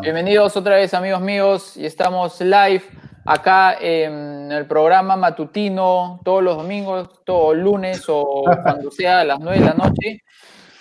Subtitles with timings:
[0.00, 2.82] Bienvenidos otra vez, amigos míos, y estamos live
[3.26, 9.38] acá en el programa matutino todos los domingos, todos lunes o cuando sea a las
[9.38, 10.22] 9 de la noche.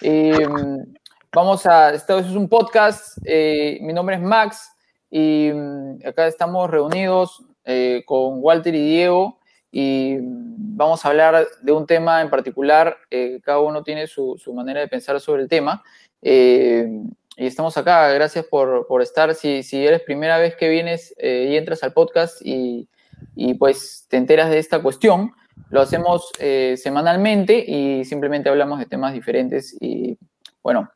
[0.02, 0.94] Mm,
[1.32, 4.71] vamos a, esto es un podcast, eh, mi nombre es Max
[5.10, 9.39] y mm, acá estamos reunidos eh, con Walter y Diego
[9.71, 14.39] y mm, vamos a hablar de un tema en particular, eh, cada uno tiene su,
[14.55, 15.84] manera de pensar sobre el tema.
[17.42, 19.34] Y estamos acá, gracias por, por estar.
[19.34, 22.88] Si, si, eres primera vez que vienes eh, y entras al podcast y,
[23.36, 25.32] y, pues te enteras de esta cuestión,
[25.71, 29.75] lo hacemos eh, semanalmente y simplemente hablamos de temas diferentes.
[29.82, 30.20] Y
[30.62, 30.92] bueno,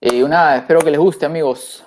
[0.00, 1.84] eh, nada, espero que les guste, amigos.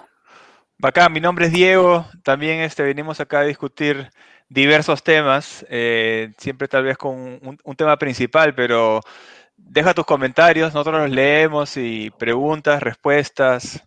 [0.78, 2.06] Bacán, mi nombre es Diego.
[2.24, 4.10] También este, venimos acá a discutir
[4.48, 9.02] diversos temas, eh, siempre tal vez con un, un tema principal, pero
[9.70, 13.84] deja tus comentarios, nosotros los leemos y preguntas, respuestas,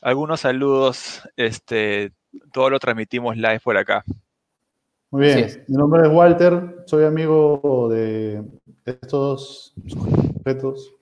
[0.00, 2.12] algunos saludos, este,
[2.52, 4.04] todo lo transmitimos live por acá.
[5.10, 8.42] Muy bien, mi nombre es Walter, soy amigo de
[8.84, 10.94] estos sujetos,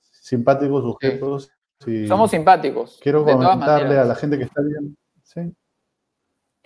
[0.00, 1.50] simpáticos sujetos.
[2.08, 2.98] Somos simpáticos.
[3.02, 4.96] Quiero comentarle a la gente que está viendo.
[5.22, 5.54] ¿sí?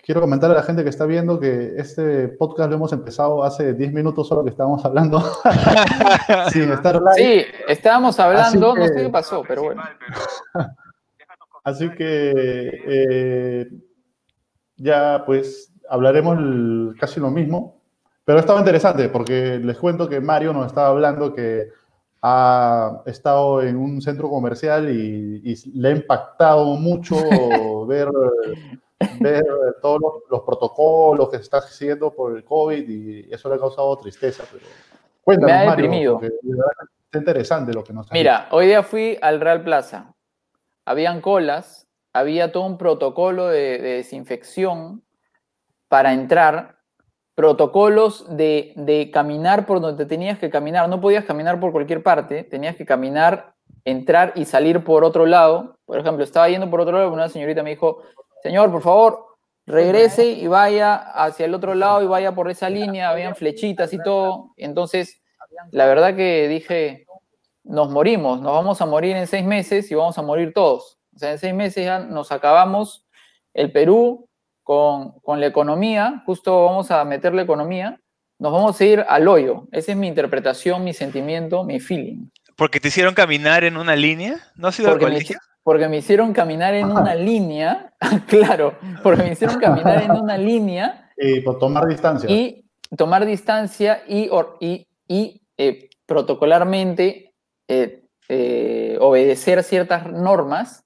[0.03, 3.73] Quiero comentar a la gente que está viendo que este podcast lo hemos empezado hace
[3.73, 5.21] 10 minutos solo que estábamos hablando.
[6.51, 7.13] sin estar live.
[7.15, 9.83] Sí, estábamos hablando, no sé qué pasó, pero bueno.
[11.63, 12.33] Así que
[12.87, 13.69] eh,
[14.77, 17.81] ya pues hablaremos casi lo mismo,
[18.25, 21.69] pero estaba interesante porque les cuento que Mario nos estaba hablando que
[22.23, 27.15] ha estado en un centro comercial y, y le ha impactado mucho
[27.87, 28.09] ver
[29.19, 29.43] ver
[29.81, 29.99] todos
[30.29, 34.43] los, protocolos que se están haciendo por el COVID y eso le ha causado tristeza.
[34.51, 34.65] Pero
[35.23, 36.15] cuéntanos, Me ha deprimido.
[36.15, 36.35] Mario,
[37.05, 40.13] está interesante lo que nos Mira, hoy día fui al Real Plaza.
[40.85, 45.03] Habían colas, había todo un protocolo de, desinfección
[45.87, 46.77] para entrar,
[47.35, 50.87] protocolos de, de, caminar por donde tenías que caminar.
[50.87, 55.77] No podías caminar por cualquier parte, tenías que caminar, entrar y salir por otro lado.
[55.85, 58.03] Por ejemplo, estaba yendo por otro lado, una señorita me dijo,
[58.41, 59.25] señor, por favor,
[59.65, 63.99] regrese y vaya hacia el otro lado y vaya por esa línea, habían flechitas y
[64.03, 64.53] todo.
[64.57, 65.21] Entonces,
[65.71, 67.05] la verdad que dije,
[67.63, 70.99] nos morimos, nos vamos a morir en seis meses y vamos a morir todos.
[71.15, 73.05] O sea, en seis meses ya nos acabamos
[73.53, 74.27] el Perú
[74.63, 77.99] con, con la economía, justo vamos a meter la economía,
[78.39, 79.67] nos vamos a ir al hoyo.
[79.71, 82.29] Esa es mi interpretación, mi sentimiento, mi feeling.
[82.55, 84.39] ¿Porque te hicieron caminar en una línea?
[84.55, 85.37] ¿No has sido al colegio?
[85.63, 87.93] Porque me hicieron caminar en una línea,
[88.27, 90.97] claro, porque me hicieron caminar en una línea.
[91.23, 92.27] Y por tomar distancia.
[92.27, 92.65] Y
[92.97, 94.27] tomar distancia y,
[94.59, 97.35] y, y eh, protocolarmente
[97.67, 100.83] eh, eh, obedecer ciertas normas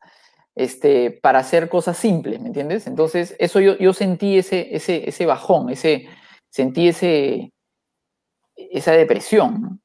[0.56, 2.88] este, para hacer cosas simples, ¿me entiendes?
[2.88, 6.10] Entonces, eso yo, yo sentí ese, ese, ese bajón, ese,
[6.50, 7.54] sentí ese,
[8.56, 9.82] esa depresión.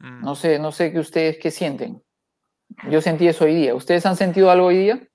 [0.00, 0.24] Mm.
[0.24, 2.01] No sé, no sé qué ustedes qué sienten.
[2.90, 3.74] Yo sentí eso hoy día.
[3.74, 5.08] ¿Ustedes han sentido algo hoy día?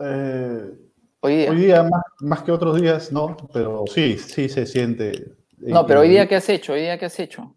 [0.00, 0.70] Eh,
[1.20, 1.50] hoy día.
[1.50, 1.90] Hoy día
[2.20, 5.34] más, que otros días, no, pero sí, sí se siente.
[5.58, 6.72] No, pero hoy día, ¿qué has hecho?
[6.72, 7.54] Hoy día, ¿qué has hecho?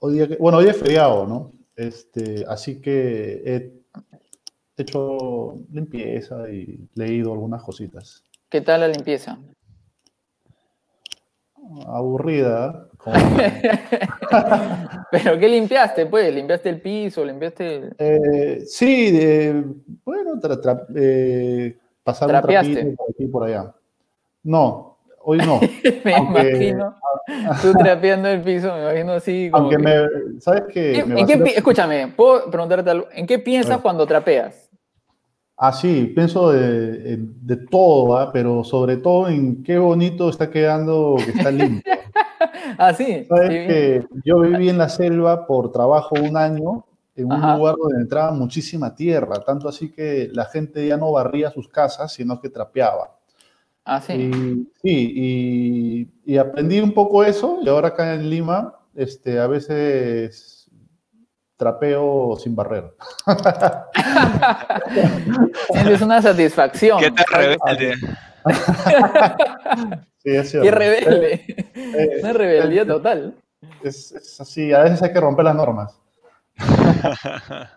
[0.00, 1.52] Hoy día, bueno, hoy es feriado, ¿no?
[1.76, 3.72] Este, así que he
[4.76, 8.22] hecho limpieza y leído algunas cositas.
[8.48, 9.38] ¿Qué tal la limpieza?
[11.86, 12.88] Aburrida,
[15.10, 16.34] ¿Pero qué limpiaste, pues?
[16.34, 17.22] ¿Limpiaste el piso?
[17.24, 17.90] ¿Limpiaste...?
[17.98, 19.52] Eh, sí,
[20.04, 20.40] bueno,
[20.96, 23.72] eh, pasar un trapito por aquí por allá.
[24.42, 25.60] No, hoy no.
[26.04, 26.96] me imagino,
[27.62, 30.98] tú trapeando el piso, me imagino así como Aunque me, ¿sabes qué?
[30.98, 33.06] ¿En qué escúchame, ¿puedo preguntarte algo?
[33.12, 34.70] ¿En qué piensas cuando trapeas?
[35.56, 38.32] Ah, sí, pienso de, de todo, ¿ah?
[38.32, 41.92] pero sobre todo en qué bonito está quedando que está limpio.
[42.78, 43.24] Ah, sí.
[43.28, 46.84] Sabes que yo viví en la selva por trabajo un año,
[47.16, 51.50] en un lugar donde entraba muchísima tierra, tanto así que la gente ya no barría
[51.50, 53.16] sus casas, sino que trapeaba.
[53.84, 54.30] Ah, sí.
[54.82, 60.70] sí, y, aprendí un poco eso, y ahora acá en Lima, este, a veces
[61.56, 62.94] trapeo sin barrer.
[65.86, 66.98] es una satisfacción.
[66.98, 67.94] ¿Qué te rebelde?
[70.22, 71.44] Sí, es Qué rebelde.
[71.74, 73.34] Eh, Una rebeldía total.
[73.82, 76.00] Es, así, a veces hay que romper las normas.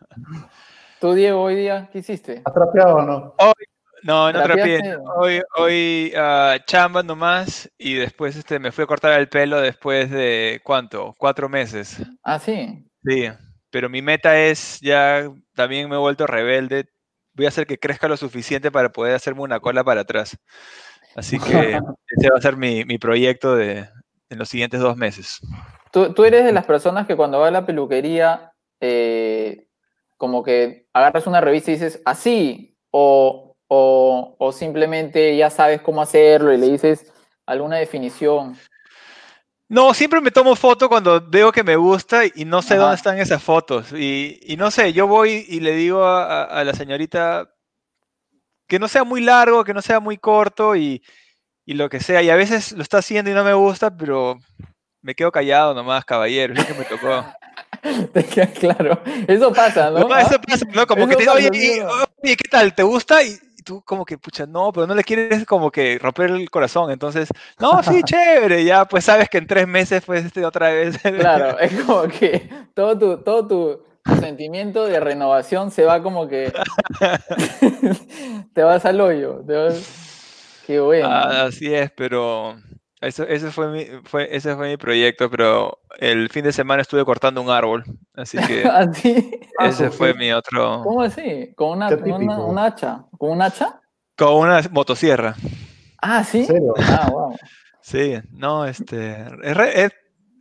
[1.01, 2.41] ¿Tú, Diego, hoy día qué hiciste?
[2.45, 3.35] ¿Has trapeado o no?
[3.37, 3.65] Hoy,
[4.03, 4.97] no, no trapeé.
[5.17, 10.09] Hoy, hoy uh, chamba nomás y después este, me fui a cortar el pelo después
[10.09, 11.15] de, ¿cuánto?
[11.17, 12.01] Cuatro meses.
[12.23, 12.85] Ah, sí.
[13.05, 13.29] Sí,
[13.69, 16.85] pero mi meta es ya, también me he vuelto rebelde,
[17.37, 20.37] voy a hacer que crezca lo suficiente para poder hacerme una cola para atrás.
[21.15, 21.79] Así que
[22.17, 23.87] ese va a ser mi, proyecto de,
[24.29, 25.39] en los siguientes dos meses.
[25.91, 28.51] ¿Tú, eres de las personas que cuando va a la peluquería,
[28.81, 29.67] eh,
[30.17, 36.53] como que agarras una revista y dices, así, o, o, simplemente ya sabes cómo hacerlo
[36.53, 37.13] y le dices
[37.45, 38.57] alguna definición?
[39.69, 43.19] No, siempre me tomo foto cuando veo que me gusta y no sé dónde están
[43.19, 43.91] esas fotos.
[43.91, 47.49] Y, no sé, yo voy y le digo a, la señorita
[48.67, 51.03] que no sea muy largo, que no sea muy corto y,
[51.65, 52.21] lo que sea.
[52.21, 54.39] Y a veces lo está haciendo y no me gusta, pero
[55.01, 57.25] me quedo callado nomás, caballero, es lo que me tocó.
[58.59, 60.17] claro, eso pasa, ¿no?
[60.17, 60.87] eso pasa, ¿no?
[60.87, 61.49] Como que te digo, oye,
[62.23, 62.73] ¿qué tal?
[62.73, 63.21] ¿Te gusta?
[63.21, 63.37] Y,
[63.67, 66.89] tú como que, pucha, no, pero no le quieres como que romper el corazón.
[66.89, 67.27] Entonces,
[67.59, 70.97] no, sí, chévere, ya pues sabes que en tres meses pues este otra vez.
[70.97, 73.87] Claro, es como que todo tu, todo tu,
[74.21, 76.53] sentimiento de renovación se va como que
[78.53, 79.43] te vas al hoyo.
[80.65, 81.09] Qué bueno.
[81.09, 82.55] Ah, así es, pero
[83.01, 87.05] eso, ese, fue mi, fue, ese fue mi proyecto, pero el fin de semana estuve
[87.05, 87.83] cortando un árbol,
[88.15, 89.39] así que ¿Así?
[89.59, 90.81] ¿Ah, ese fue mi otro...
[90.83, 91.53] ¿Cómo así?
[91.55, 93.05] ¿Con una, un hacha?
[93.17, 93.79] ¿Con un hacha?
[94.17, 95.35] Con una motosierra.
[96.01, 96.47] Ah, ¿sí?
[96.79, 97.35] Ah, wow.
[97.81, 99.27] Sí, no, este...
[99.44, 99.91] Es,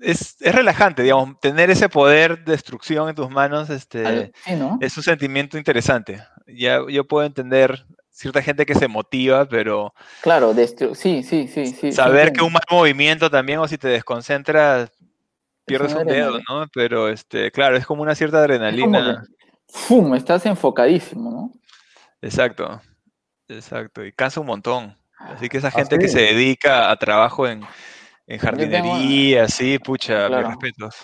[0.01, 4.33] es, es, relajante, digamos, tener ese poder de destrucción en tus manos, este,
[4.81, 6.23] es un sentimiento interesante.
[6.47, 7.87] Ya yo puedo entender
[8.17, 9.93] cierta gente que se motiva, pero...
[10.23, 10.55] Claro,
[10.95, 11.93] sí, sí, sí, sí.
[11.93, 14.91] Saber que un mal movimiento también, o si te desconcentras,
[15.67, 16.67] pierdes un dedo, ¿no?
[16.73, 19.23] Pero, este, claro, es como una cierta adrenalina.
[19.69, 20.15] ¡Fum!
[20.15, 21.53] Estás enfocadísimo, ¿no?
[22.23, 22.81] Exacto,
[23.49, 24.97] exacto, y cansa un montón.
[25.19, 27.63] Así que esa gente que se dedica a trabajo en,
[28.39, 30.95] jardinería, así, pucha, mis respetos.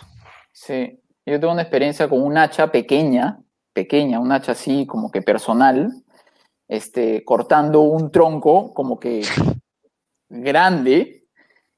[0.50, 3.38] Sí, yo tengo una experiencia con un hacha pequeña,
[3.74, 5.92] pequeña, un hacha así como que personal,
[6.68, 9.22] este, cortando un tronco como que
[10.28, 11.26] grande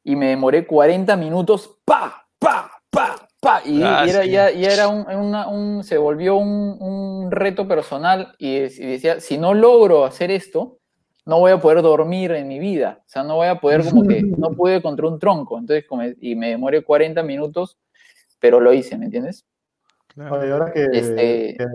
[0.04, 5.82] y me demoré 40 minutos, pa, pa, pa, pa, y, ah, era, ya, era un,
[5.82, 10.78] se volvió un, reto personal y, decía, si no logro hacer esto,
[11.26, 14.02] no voy a poder dormir en mi vida, o sea, no voy a poder como
[14.02, 15.86] que, no pude contra un tronco, entonces,
[16.20, 17.78] y me demoré 40 minutos,
[18.38, 19.46] pero lo hice, ¿me entiendes?
[20.16, 21.66] ahora que, este que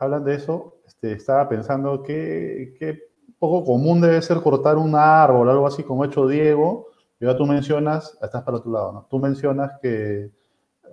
[0.00, 3.08] hablan de eso, este, estaba pensando que, que,
[3.38, 6.88] poco común debe ser cortar un árbol, algo así como hecho Diego.
[7.20, 9.06] Y ahora tú mencionas, estás para tu lado, ¿no?
[9.08, 10.32] Tú mencionas que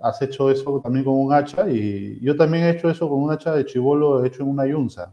[0.00, 3.32] has hecho eso también con un hacha y yo también he hecho eso con un
[3.32, 5.12] hacha de chivolo hecho en una yunza.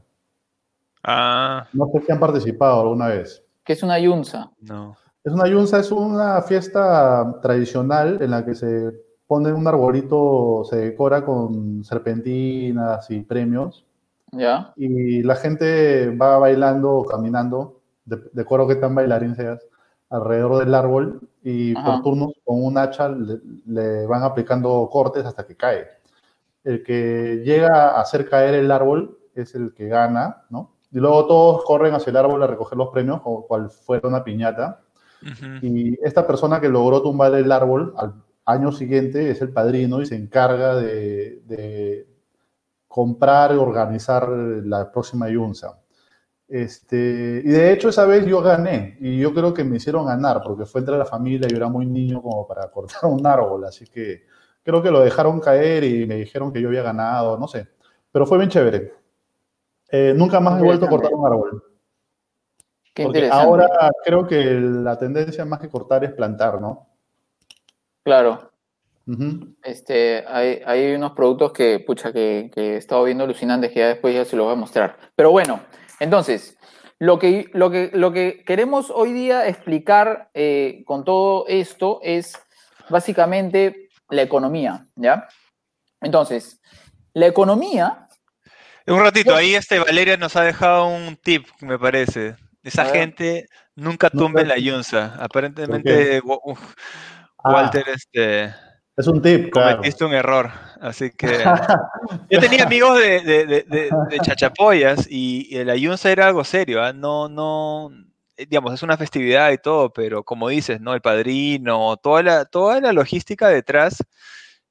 [1.03, 1.67] Ah.
[1.73, 3.43] No sé si han participado alguna vez.
[3.63, 4.51] ¿Qué es una yunza?
[4.61, 4.95] No.
[5.23, 8.91] Es una yunza, es una fiesta tradicional en la que se
[9.25, 13.85] pone un arbolito, se decora con serpentinas y premios
[14.75, 19.65] y la gente va bailando o caminando, de, acuerdo a qué tan bailarín seas,
[20.09, 25.55] alrededor del árbol y por turnos con un hacha le, van aplicando cortes hasta que
[25.55, 25.87] cae.
[26.63, 30.73] El que llega a hacer caer el árbol es el que gana, ¿no?
[30.91, 34.23] Y luego todos corren hacia el árbol a recoger los premios, como cual fuera una
[34.23, 34.81] piñata.
[35.61, 38.13] Y esta persona que logró tumbar el árbol al
[38.45, 42.07] año siguiente es el padrino y se encarga de,
[42.93, 45.79] comprar y organizar la próxima Yunza.
[46.47, 50.41] Este, y de hecho esa vez yo gané y yo creo que me hicieron ganar
[50.43, 53.87] porque fue entre la familia, yo era muy niño como para cortar un árbol, así
[53.87, 54.27] que
[54.61, 57.67] creo que lo dejaron caer y me dijeron que yo había ganado, no sé,
[58.11, 58.93] pero fue bien chévere.
[59.89, 61.63] Eh, nunca más he vuelto a cortar un árbol.
[62.95, 63.67] porque ahora
[64.05, 66.89] creo que la tendencia más que cortar es plantar, ¿no?
[68.03, 68.52] Claro,
[69.63, 73.87] este, hay, hay, unos productos que, pucha, que, que, he estado viendo alucinantes que ya
[73.87, 74.97] después ya se los voy a mostrar.
[75.15, 75.59] Pero bueno,
[75.99, 76.57] entonces,
[76.99, 82.33] lo que, lo que, lo que queremos hoy día explicar eh, con todo esto es
[82.89, 85.27] básicamente la economía, ¿ya?
[86.01, 86.61] Entonces,
[87.13, 88.07] la economía...
[88.87, 92.35] Un ratito, ahí este Valeria nos ha dejado un tip, me parece.
[92.63, 95.15] Esa gente nunca tumbe la yunza.
[95.19, 96.53] Aparentemente, ah.
[97.43, 98.53] Walter, este
[98.95, 101.27] es un tip, Cometiste un error, así que...
[102.29, 106.93] Yo tenía amigos de, de, de, chachapoyas y, el ayunza era algo serio, ¿ah?
[106.93, 107.89] no, no,
[108.37, 110.93] eh, digamos, es una festividad y todo, pero como dices, ¿no?
[110.93, 114.03] El padrino, toda la, toda la logística detrás,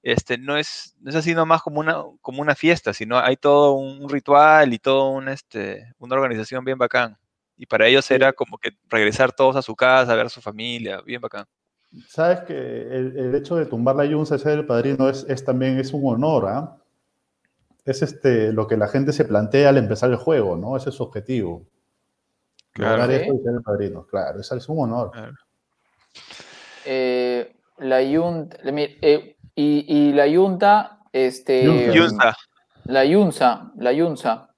[0.02, 3.74] este, no es, no es así nomás como una, como una fiesta, sino hay todo
[3.74, 7.16] un ritual y todo un, este, una organización bien bacán.
[7.56, 10.40] Y para ellos era como que regresar todos a su casa, a ver a su
[10.40, 11.46] familia, bien bacán.
[12.08, 15.78] Sabes que el, hecho de tumbar la yunza y ser el padrino es, es, también
[15.78, 16.76] es un honor, ¿ah?
[17.84, 20.76] es este, lo que la gente se plantea al empezar el juego, ¿no?
[20.76, 21.66] Ese es su objetivo.
[22.72, 23.04] Claro.
[23.12, 24.06] Eso y ser el padrino.
[24.06, 25.10] Claro, es un honor.
[25.10, 25.34] Claro.
[26.84, 31.92] Eh, la Junta, eh, y, y la Junta, este, Junta.
[31.92, 32.36] Yunza.
[32.84, 34.48] la Yunza, la Yunza.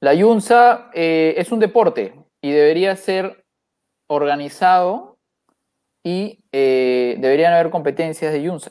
[0.00, 3.44] La Yunza eh, es un deporte y debería ser
[4.06, 5.09] organizado
[6.02, 8.70] y eh, deberían haber competencias de Yunza.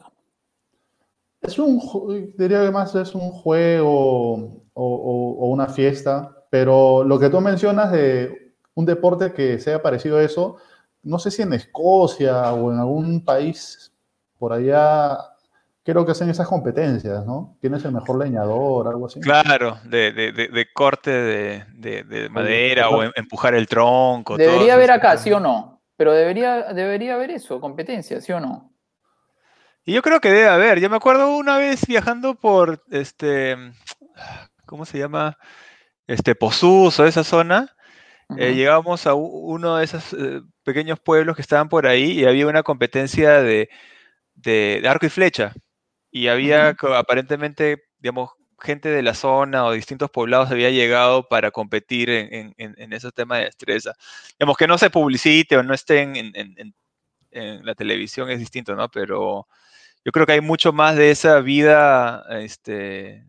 [1.42, 1.80] Es un,
[2.38, 7.40] diría que más es un juego o, o- o una fiesta, pero lo que tú
[7.40, 10.58] mencionas de un deporte que sea parecido a eso,
[11.04, 13.92] no sé si en Escocia o en algún país
[14.38, 15.18] por allá,
[15.84, 17.58] creo que hacen esas competencias, ¿no?
[17.62, 19.20] ¿Quién es el mejor leñador, algo así?
[19.22, 24.38] Claro, de, de- de- de corte de, de- de madera o em- empujar el tronco.
[24.38, 25.18] Debería haber acá.
[25.18, 25.79] ¿sí o no?
[26.00, 28.72] Pero debería, debería haber eso, competencia, ¿sí o no?
[29.86, 30.80] Y yo creo que debe haber.
[30.80, 33.56] Yo me acuerdo una vez viajando por este,
[34.66, 35.38] ¿cómo se llama?
[36.08, 37.76] Este, Pozuzo, esa zona.
[38.36, 38.58] eh, Ujú.
[38.58, 42.64] llegamos a uno de esos eh, pequeños pueblos que estaban por ahí y había una
[42.64, 43.70] competencia de,
[44.36, 45.54] de- de arco y flecha.
[46.12, 52.10] Y había aparentemente, digamos, gente de la zona o distintos poblados había llegado para competir
[52.10, 53.94] en, en, en- en ese tema de destreza.
[54.40, 56.16] Digamos, que no se publicite o no esté en,
[57.32, 58.90] la televisión es distinto, ¿no?
[58.90, 59.48] Pero
[60.04, 63.26] yo creo que hay mucho más de esa vida, este,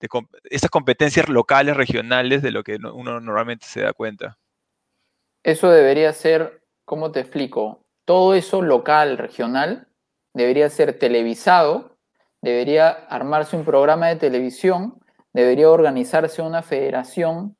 [0.00, 0.08] de
[0.44, 4.38] esas competencias locales, regionales, de lo que no- uno normalmente se da cuenta.
[5.42, 7.84] Eso debería ser, ¿cómo te explico?
[8.04, 9.88] Todo eso local, regional,
[10.34, 11.91] debería ser televisado,
[12.42, 14.98] debería armarse un programa de televisión,
[15.32, 17.56] debería organizarse una federación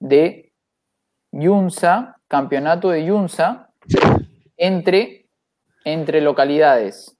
[0.00, 0.52] de
[1.32, 3.70] Yunza, campeonato de Yunza,
[4.56, 5.28] entre,
[5.84, 7.16] entre localidades,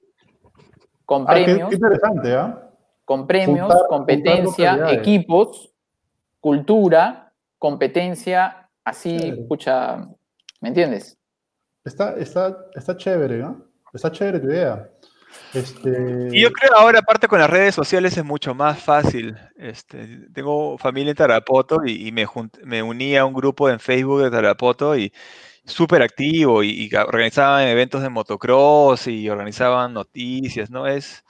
[1.04, 2.70] con Ah, premios, qué interesante, ¿ah?
[3.04, 5.72] con premios, juntar- competencia, equipos,
[6.40, 9.40] cultura, competencia, así, Chévere.
[9.42, 9.98] escucha,
[10.60, 11.16] ¿me entiendes?
[11.84, 13.64] Está, está, está chévere, ¿no?
[13.94, 14.90] Está chévere tu idea.
[15.54, 19.36] Este, Y yo creo ahora, aparte con las redes sociales, es mucho más fácil.
[19.56, 22.26] Este, tengo familia en Tarapoto y, y me,
[22.64, 25.12] me uní a un grupo en Facebook de Tarapoto y
[25.64, 30.86] súper activo y, y organizaban eventos de motocross y organizaban noticias, ¿no?
[30.86, 31.24] Es,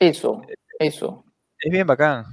[0.00, 0.42] Eso,
[0.78, 1.24] eso.
[1.58, 2.24] es bien bacán.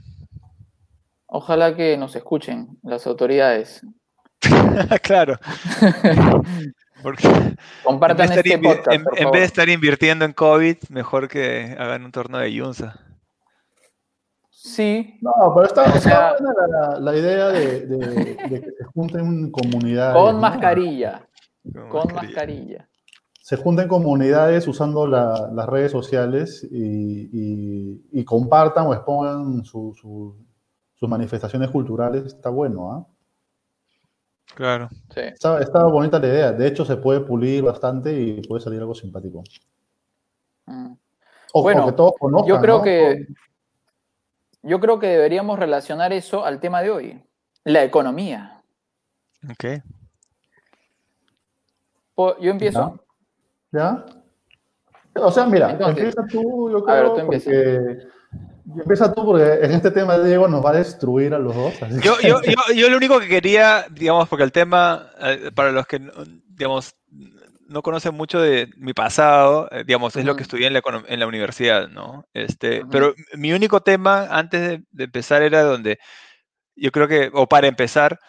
[1.28, 3.82] Ojalá que nos escuchen las autoridades.
[5.04, 5.38] claro.
[7.04, 7.28] Porque
[7.84, 9.34] Compartan en vez, de este podcast, en- por en favor.
[9.34, 13.00] vez de estar invirtiendo en COVID, mejor que hagan un torneo de Yunza.
[14.50, 17.98] Sí, No, pero está, sea- buena la, idea de, de-
[18.50, 20.16] de que se junten comunidades.
[20.16, 20.42] con ¿no?
[20.42, 21.28] mascarilla,
[21.64, 22.28] Con con mascarilla.
[22.28, 22.90] mascarilla.
[23.42, 29.94] Se junten comunidades usando la- las redes sociales y, y- y compartan o expongan su-
[30.00, 30.38] su-
[30.96, 32.24] sus manifestaciones culturales.
[32.26, 33.06] Está bueno, ¿ah?
[34.56, 34.90] Claro.
[35.14, 35.22] Sí.
[35.22, 36.52] Está, está bonita la idea.
[36.52, 39.44] De hecho, se puede pulir bastante y puede salir algo simpático.
[40.66, 40.94] Mm.
[41.54, 42.50] O, Bueno, o que todos conozcan.
[42.50, 42.84] Yo creo ¿no?
[42.84, 43.28] que
[44.64, 47.24] yo creo que deberíamos relacionar eso al tema de hoy,
[47.66, 48.64] la economía.
[49.52, 49.84] Ok.
[52.16, 52.98] Yo empiezo.
[53.72, 54.06] ¿Ya?
[55.16, 57.98] O sea, mira, Entonces, empieza tú, yo ver, creo, tú porque...
[58.66, 61.74] Empieza tú porque en este tema Diego nos va a destruir a los dos.
[62.02, 65.86] Yo, yo, yo, yo lo único que quería, digamos, porque el tema, eh, para los
[65.86, 66.00] que,
[66.48, 66.96] digamos,
[67.68, 70.38] no conocen mucho de mi pasado, eh, digamos, es lo Ujú.
[70.38, 72.26] que estudié en la, en la universidad, ¿no?
[72.34, 72.90] Este, Ujú.
[72.90, 76.00] Pero mi único tema antes de, de empezar era donde,
[76.76, 78.20] yo creo que, o para empezar,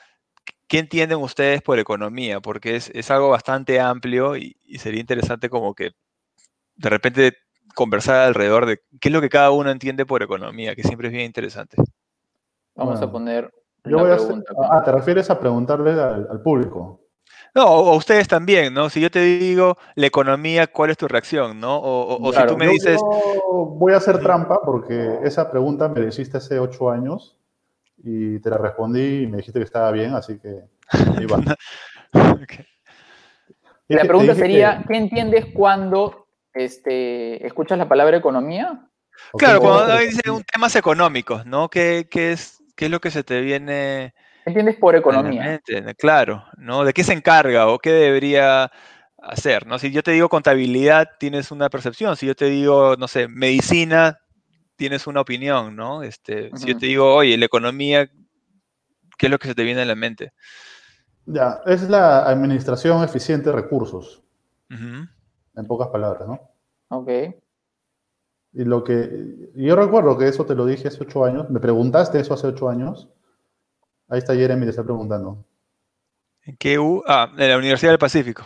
[0.67, 2.41] ¿qué entienden ustedes por economía?
[2.41, 5.93] Porque es, es algo bastante amplio y, y sería interesante como que
[6.77, 7.37] de repente
[7.75, 11.13] conversar alrededor de qué es lo que cada uno entiende por economía, que siempre es
[11.13, 11.77] bien interesante.
[12.75, 13.51] Vamos a Bueno, poner
[13.85, 14.53] Yo voy a hacer- pregunta.
[14.71, 17.01] ah, te refieres a preguntarle al, al público.
[17.55, 18.91] No, o o ustedes también, ¿no?
[18.91, 21.77] Si yo te digo la economía, ¿cuál es tu reacción, no?
[21.77, 25.19] O, o- o Claro, si tú me Yo- dices, yo voy a hacer trampa porque
[25.23, 27.39] esa pregunta me la hiciste hace ocho años
[28.03, 30.63] y te la respondí y me dijiste que estaba bien, así que
[31.17, 31.41] ahí va.
[33.89, 36.24] La pregunta sería, que- ¿qué entiendes cuando
[36.55, 38.89] este, escuchas la palabra economía?
[39.39, 41.69] claro, cuando dicen un temas económicos, ¿no?
[41.69, 45.59] ¿Qué, qué es, ¿Qué es lo que se te viene ¿Qué entiendes por economía?
[45.97, 46.85] Claro, ¿no?
[46.85, 48.71] ¿De qué se encarga o qué debería
[49.23, 49.79] hacer, ¿no?
[49.79, 52.15] Si yo te digo contabilidad, tienes una percepción.
[52.17, 54.21] Si yo te digo, no sé, medicina,
[54.77, 56.03] tienes una opinión, ¿no?
[56.03, 58.11] Este, Si yo te digo, oye, la economía,
[59.17, 60.35] ¿qué es lo que se te viene a la mente?
[61.25, 64.23] Ya, es la administración eficiente de recursos.
[65.57, 66.41] En pocas palabras, ¿no?
[66.89, 67.09] Ok.
[68.53, 72.21] Y lo que, yo recuerdo que eso te lo dije hace ocho años, me preguntaste
[72.21, 73.09] eso hace ocho años.
[74.09, 75.45] Ahí está Jeremy, le está preguntando.
[76.43, 77.03] ¿En qué U?
[77.07, 78.45] Ah, en la Universidad del Pacífico.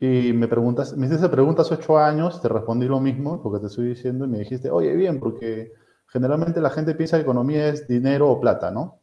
[0.00, 3.66] Y me preguntas, me hiciste preguntas hace ocho años, te respondí lo mismo, porque te
[3.66, 5.72] estoy diciendo, y me dijiste, oye, bien, porque
[6.06, 9.00] generalmente la gente piensa que economía es dinero o plata, ¿no?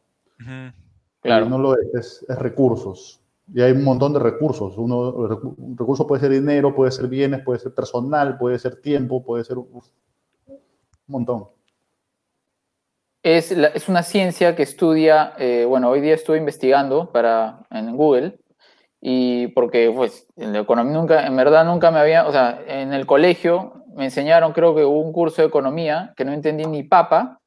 [1.20, 1.48] Claro.
[1.48, 3.20] no lo es, es, recursos.
[3.52, 4.76] Y hay un montón de recursos.
[4.76, 9.24] Uno, un recurso puede ser dinero, puede ser bienes, puede ser personal, puede ser tiempo,
[9.24, 9.82] puede ser un
[11.06, 11.48] montón.
[13.22, 18.38] Es, es una ciencia que estudia, eh, bueno, hoy día estoy investigando para, en Google,
[19.00, 22.92] y porque pues en la economía nunca, en verdad nunca me había, o sea, en
[22.92, 26.82] el colegio me enseñaron, creo que hubo un curso de economía que no entendí ni
[26.82, 27.40] papa,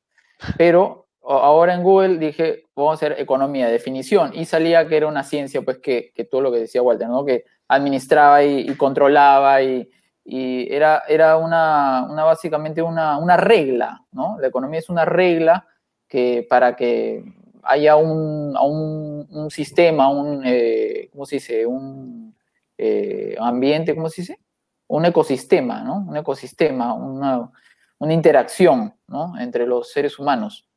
[0.57, 5.23] pero ahora en Google dije, vamos a hacer economía, definición, y salía que era una
[5.23, 7.25] ciencia, pues que, todo lo que decía Walter, ¿no?
[7.25, 9.89] Que administraba y, controlaba y,
[10.25, 14.37] era, era una, básicamente una, una, regla, ¿no?
[14.39, 15.67] La economía es una regla
[16.07, 17.23] que para que
[17.63, 21.65] haya un, un, un sistema, un, eh, ¿cómo se dice?
[21.65, 22.35] Un
[22.77, 24.39] eh, ambiente, ¿cómo se dice?
[24.87, 26.05] Un ecosistema, ¿no?
[26.07, 27.51] Un ecosistema, una,
[27.97, 29.37] una interacción, ¿no?
[29.39, 30.68] Entre los seres humanos.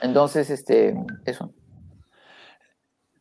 [0.00, 1.52] Entonces, este, eso.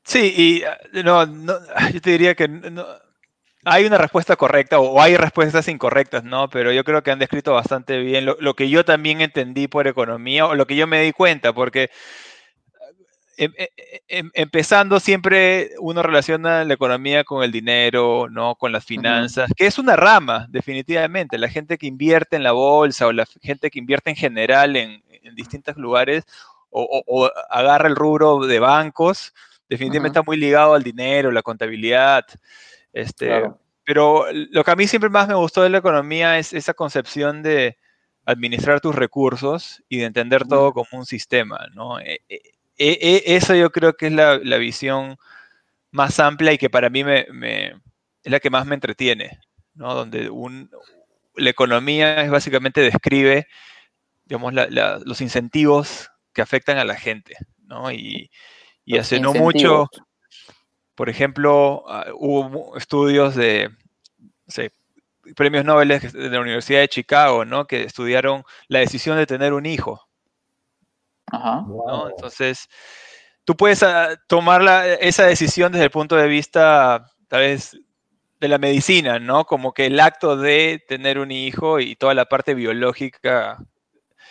[0.03, 1.53] Sí, y ah, no, no,
[1.93, 2.85] yo te diría que no,
[3.65, 6.49] hay una respuesta correcta o hay respuestas incorrectas, ¿no?
[6.49, 9.87] Pero yo creo que han descrito bastante bien lo, lo que yo también entendí por
[9.87, 11.89] economía o lo que yo me di cuenta, porque
[13.37, 13.67] em, em,
[14.07, 18.55] em, empezando siempre uno relaciona la economía con el dinero, ¿no?
[18.55, 21.37] Con las finanzas, que es una rama, definitivamente.
[21.37, 25.03] La gente que invierte en la bolsa o la gente que invierte en general en,
[25.23, 26.25] en distintos lugares
[26.71, 29.33] o, agarra el rubro de bancos,
[29.67, 32.25] definitivamente está muy ligado al dinero, la contabilidad.
[32.93, 33.43] Este,
[33.83, 37.41] Pero lo que a mí siempre más me gustó de la economía es esa concepción
[37.41, 37.77] de
[38.25, 41.99] administrar tus recursos y de entender todo como un sistema, ¿no?
[41.99, 42.41] E, e,
[42.77, 45.17] e, eso yo creo que es la, visión
[45.91, 47.25] más amplia y que para mí me,
[48.23, 49.39] es la que más me entretiene,
[49.73, 49.95] ¿no?
[49.95, 50.69] Donde un,
[51.35, 53.47] la economía es básicamente describe
[54.29, 57.91] digamos, los incentivos que afectan a la gente, ¿no?
[57.91, 58.29] Y,
[58.97, 59.87] hace no mucho,
[60.95, 63.69] por ejemplo, ah, hubo estudios de
[65.35, 67.65] premios Nobel de la Universidad de Chicago, ¿no?
[67.65, 70.07] Que estudiaron la decisión de tener un hijo.
[71.27, 71.65] Ajá.
[72.09, 72.67] Entonces,
[73.45, 74.61] tú puedes ah, tomar
[75.01, 77.77] esa decisión desde el punto de vista, tal vez,
[78.39, 79.45] de la medicina, ¿no?
[79.45, 83.57] Como que el acto de tener un hijo y toda la parte biológica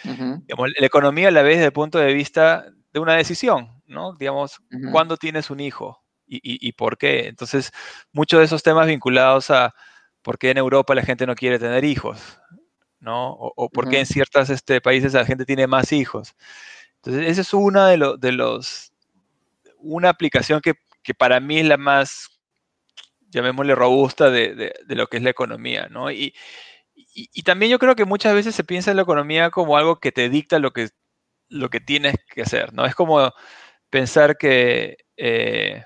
[0.04, 4.14] la economía la ves desde el punto de vista de una decisión, ¿no?
[4.14, 4.60] Digamos,
[4.92, 6.02] ¿cuándo tienes un hijo?
[6.26, 7.26] Y, por qué?
[7.26, 7.72] Entonces,
[8.12, 9.74] muchos de esos temas vinculados a
[10.22, 12.38] por qué en Europa la gente no quiere tener hijos,
[13.00, 13.32] ¿no?
[13.32, 16.34] O, por qué en ciertos este, países la gente tiene más hijos.
[16.96, 18.92] Entonces, esa es una de, de los,
[19.78, 20.74] una aplicación que,
[21.16, 22.28] para mí es la más,
[23.30, 26.10] llamémosle robusta de, de, lo que es la economía, ¿no?
[26.10, 26.34] Y,
[27.32, 30.12] y, también yo creo que muchas veces se piensa en la economía como algo que
[30.12, 30.90] te dicta lo que,
[31.48, 32.86] lo que tienes que hacer, ¿no?
[32.86, 33.32] Es como
[33.90, 35.82] pensar que eh,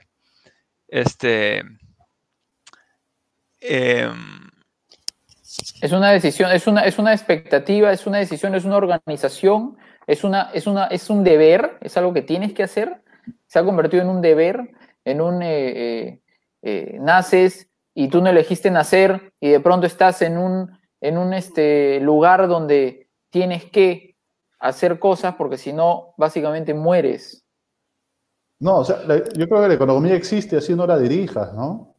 [0.88, 1.62] este
[3.60, 4.50] em,
[5.80, 10.24] es una decisión, es una, es una expectativa, es una decisión, es una organización, es,
[10.24, 13.02] una, es, una, es un deber, es algo que tienes que hacer,
[13.46, 14.70] se ha convertido en un deber,
[15.04, 16.20] en un eh,
[16.62, 21.34] eh, naces y tú no elegiste nacer y de pronto estás en un en un
[21.34, 24.16] este, lugar donde tienes que
[24.60, 27.44] hacer cosas porque si no, básicamente mueres.
[28.60, 29.02] No, o sea,
[29.34, 31.96] yo creo que la economía existe así no la dirijas, ¿no?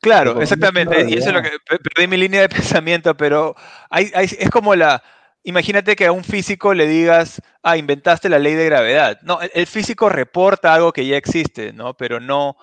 [0.00, 1.10] Claro, exactamente.
[1.10, 3.54] Y eso es lo que perdí mi línea de pensamiento, pero
[3.90, 5.02] hay, es como la.
[5.42, 9.18] Imagínate que a un físico le digas, ah, inventaste la ley de gravedad.
[9.22, 11.94] No, el, físico reporta algo que ya existe, ¿no?
[11.94, 12.56] Pero no,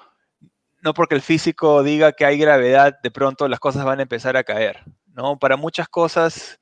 [0.82, 4.38] no porque el físico diga que hay gravedad, de pronto las cosas van a empezar
[4.38, 4.84] a caer.
[5.18, 5.38] ¿No?
[5.40, 6.60] Para muchas cosas,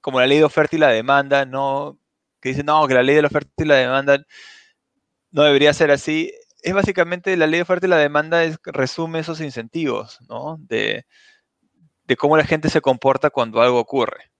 [0.00, 1.98] como la ley de oferta y la demanda, ¿no?
[2.40, 4.24] Que dicen, no, que la ley de la oferta y la demanda
[5.30, 6.32] no debería ser así.
[6.62, 10.56] Es básicamente la ley de oferta y la demanda es, resume esos incentivos, ¿no?
[10.60, 11.04] De,
[12.18, 14.30] cómo la gente se comporta cuando algo ocurre.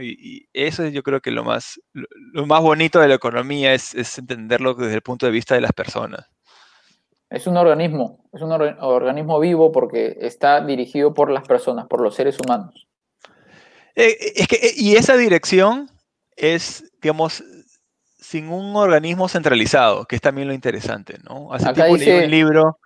[0.00, 4.18] Y, eso es yo creo que lo más, lo, más bonito de la economía es
[4.18, 6.28] entenderlo desde el punto de vista de las personas.
[7.30, 12.14] Es un organismo, es un organismo vivo porque está dirigido por las personas, por los
[12.14, 12.86] seres humanos.
[13.94, 15.90] Eh, es que, eh, y esa dirección
[16.36, 17.42] es, digamos,
[18.18, 21.52] sin un organismo centralizado, que es también lo interesante, ¿no?
[21.52, 22.78] Hace tiempo leí un libro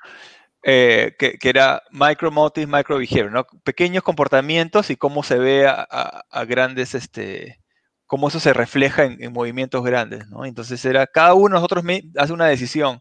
[0.65, 3.47] eh, que, era micro motive, micro behavior, ¿no?
[3.65, 7.59] Pequeños comportamientos y cómo se ve a, grandes, este,
[8.07, 10.45] cómo eso se refleja en, movimientos grandes, ¿no?
[10.45, 11.85] Entonces era, cada uno de nosotros
[12.17, 13.01] hace una decisión,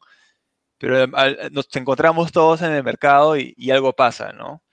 [0.82, 1.06] pero
[1.52, 4.64] nos encontramos todos en el mercado y, algo pasa, ¿no?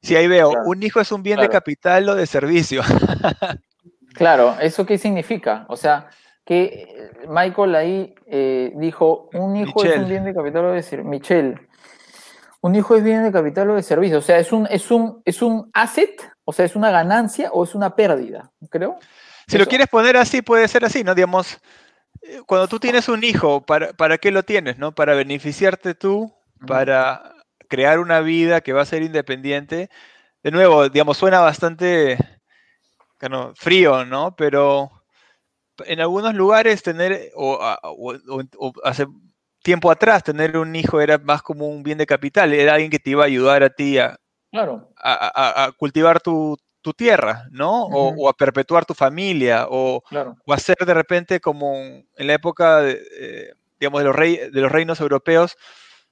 [0.00, 2.82] Si ahí veo, un hijo es un bien de capital o de servicio.
[4.14, 5.66] claro, ¿eso qué significa?
[5.68, 6.08] O sea,
[6.46, 11.10] que Michael ahí eh, dijo, un hijo es un bien de capital o de servicio.
[11.10, 11.68] Michelle,
[12.62, 14.18] un hijo es bien de capital o de servicio.
[14.18, 16.22] O sea, ¿es un, es un, es un asset?
[16.46, 18.50] O sea, ¿es una ganancia o es una pérdida?
[18.70, 18.98] Creo.
[19.46, 21.14] Si lo quieres poner así, puede ser así, ¿no?
[21.14, 21.60] Digamos, eh,
[22.46, 24.94] cuando tú tienes un hijo, ¿para, para qué lo tienes, no?
[24.94, 26.32] Para beneficiarte tú,
[26.66, 27.34] para
[27.68, 29.90] crear una vida que va a ser independiente.
[30.42, 32.18] De nuevo, digamos, suena bastante
[33.54, 34.34] frío, ¿no?
[34.36, 34.90] Pero
[35.86, 38.14] en algunos lugares tener, o, o,
[38.58, 38.72] o,
[39.62, 42.98] tiempo atrás tener un hijo era más como un bien de capital, era alguien que
[42.98, 44.18] te iba a ayudar a ti a,
[44.50, 44.90] claro.
[44.96, 46.56] a, cultivar tu,
[46.92, 47.84] tierra, ¿no?
[47.84, 50.02] o, a perpetuar tu familia, o,
[50.46, 54.60] o hacer de repente como en la época, de, eh, digamos, de los, rey, de
[54.60, 55.56] los reinos europeos,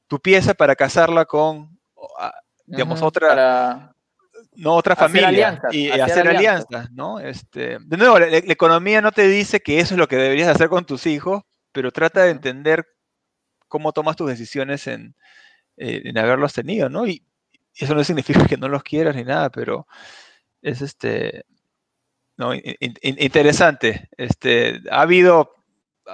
[0.08, 1.78] tu pieza para casarla con,
[2.66, 3.94] digamos, otra...
[4.54, 7.20] no otra familia y hacer, alianzas, ¿no?
[7.20, 10.68] Este, de nuevo, la, economía no te dice que eso es lo que deberías hacer
[10.68, 12.86] con tus hijos, pero trata de entender
[13.68, 15.14] cómo tomas tus decisiones en,
[15.76, 17.06] eh, en haberlos tenido, ¿no?
[17.06, 17.24] Y
[17.74, 19.86] eso no significa que no los quieras ni nada, pero
[20.62, 21.44] es este,
[22.36, 24.08] no, interesante.
[24.16, 25.52] Este, ha habido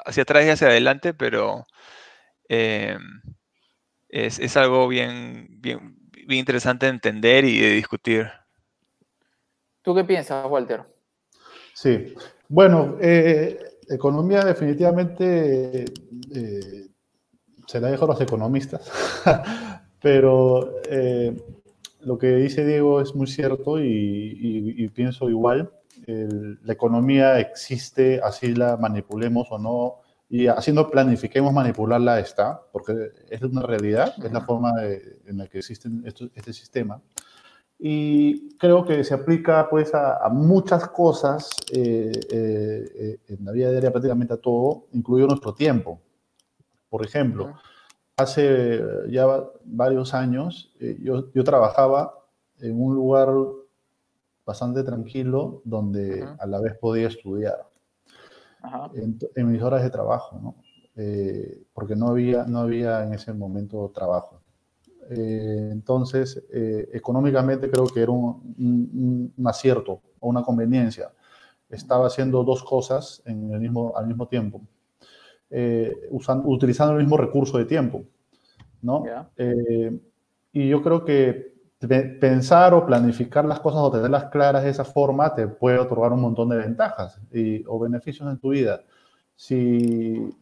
[0.05, 1.65] hacia atrás y hacia adelante, pero
[2.49, 3.23] em,
[4.09, 8.31] es, algo bien, bien, bien interesante de entender y de discutir.
[9.83, 10.83] ¿Tú qué piensas, Walter?
[11.73, 12.15] Sí,
[12.49, 13.59] bueno, eh,
[13.89, 15.85] economía definitivamente
[16.35, 16.89] eh,
[17.67, 18.91] se la dejo a los economistas,
[20.03, 21.37] pero eh,
[22.09, 25.71] lo que dice Diego es muy cierto y, pienso igual.
[26.07, 29.97] la economía existe, así la manipulemos o no,
[30.31, 35.59] y haciendo planifiquemos manipularla está, porque es una realidad, es la forma en la que
[35.59, 35.89] existe
[36.35, 37.03] este sistema.
[37.79, 43.93] Y creo que se aplica pues a, muchas cosas eh, eh, en la vida diaria,
[43.93, 46.01] prácticamente a todo, incluido nuestro tiempo.
[46.89, 47.55] Por ejemplo,
[48.19, 49.27] hace ya
[49.65, 52.19] varios años eh, yo, yo, trabajaba
[52.59, 53.29] en un lugar
[54.45, 57.67] bastante tranquilo donde a la vez podía estudiar
[58.95, 60.57] En, mis horas de trabajo, ¿no?
[60.97, 64.41] Eh, porque no había, no había en ese momento trabajo.
[65.11, 66.43] Eh, entonces,
[66.93, 71.13] económicamente creo que era un, un, acierto o una conveniencia.
[71.71, 74.61] Estaba haciendo dos cosas en el mismo, al mismo tiempo.
[75.51, 78.05] Eh, usando, utilizando el mismo recurso de tiempo.
[78.83, 79.05] ¿no?
[79.37, 79.99] Eh,
[80.53, 81.55] y yo creo que
[82.21, 86.21] pensar o planificar las cosas o tenerlas claras de esa forma te puede otorgar un
[86.21, 88.81] montón de ventajas y, o beneficios en tu vida.
[89.37, 90.35] Si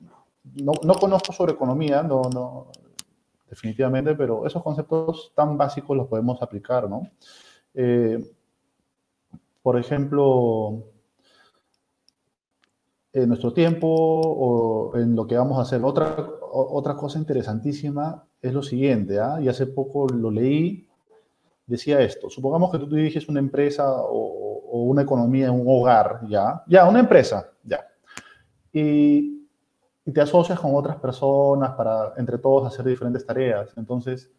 [0.62, 2.68] no, no conozco sobre economía, no, no,
[3.48, 7.10] definitivamente, pero esos conceptos tan básicos los podemos aplicar, ¿no?
[7.74, 8.32] Eh,
[9.62, 10.84] por ejemplo,
[13.22, 15.82] en nuestro tiempo o en lo que vamos a hacer.
[15.82, 16.14] Otra,
[16.52, 19.38] otra cosa interesantísima es lo siguiente, ¿ah?
[19.40, 20.86] y hace poco lo leí,
[21.66, 24.44] decía esto, supongamos que tú diriges una empresa o,
[24.78, 26.62] una economía un hogar, ¿ya?
[26.66, 27.86] Ya, una empresa, ya.
[28.72, 29.34] Y,
[30.12, 33.72] te asocias con otras personas para, entre todos, hacer diferentes tareas.
[33.76, 34.30] Entonces,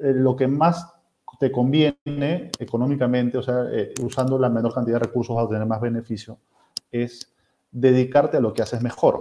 [0.00, 0.92] eh, lo que más
[1.38, 5.80] te conviene económicamente, o sea, eh, usando la menor cantidad de recursos a obtener más
[5.80, 6.38] beneficio,
[6.90, 7.31] es
[7.72, 9.20] dedicarte a lo que haces mejor.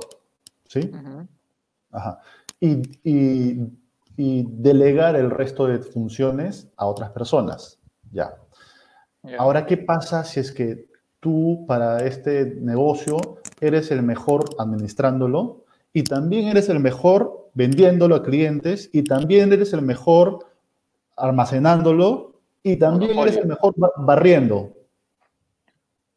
[0.68, 0.92] ¿Sí?
[1.92, 2.20] Ajá.
[2.60, 3.82] Y, y,
[4.18, 7.80] delegar el resto de funciones a otras personas.
[8.12, 8.36] Ya.
[9.40, 10.88] Ahora, ¿qué pasa si es que
[11.20, 13.18] tú para este negocio
[13.60, 19.74] eres el mejor administrándolo y también eres el mejor vendiéndolo a clientes y también eres
[19.74, 20.46] el mejor
[21.16, 22.34] almacenándolo
[22.64, 24.74] y también eres el mejor barriendo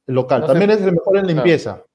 [0.06, 0.46] el local.
[0.46, 1.70] también eres el mejor en limpieza.
[1.72, 1.86] Claro,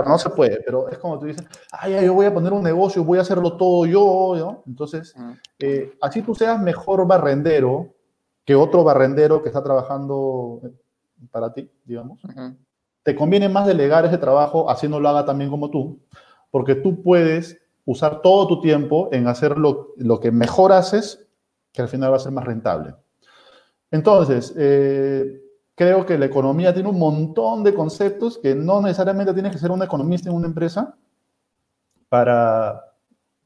[0.00, 3.04] no se puede, pero es como tú dices, ay, yo voy a poner un negocio,
[3.04, 4.62] voy a hacerlo todo yo, ¿no?
[4.66, 5.14] Entonces,
[5.58, 7.94] eh, así tú seas mejor barrendero
[8.44, 10.60] que otro barrendero que está trabajando
[11.30, 12.20] para ti, digamos.
[13.02, 16.00] Te conviene más delegar ese trabajo así no lo haga también como tú,
[16.50, 21.26] porque tú puedes usar todo tu tiempo en hacer lo, lo que mejor haces,
[21.72, 22.94] que al final va a ser más rentable.
[23.90, 25.40] Entonces, eh,
[25.84, 29.70] creo que la economía tiene un montón de conceptos que no necesariamente tienes que ser
[29.70, 30.94] un economista en una empresa
[32.08, 32.92] para,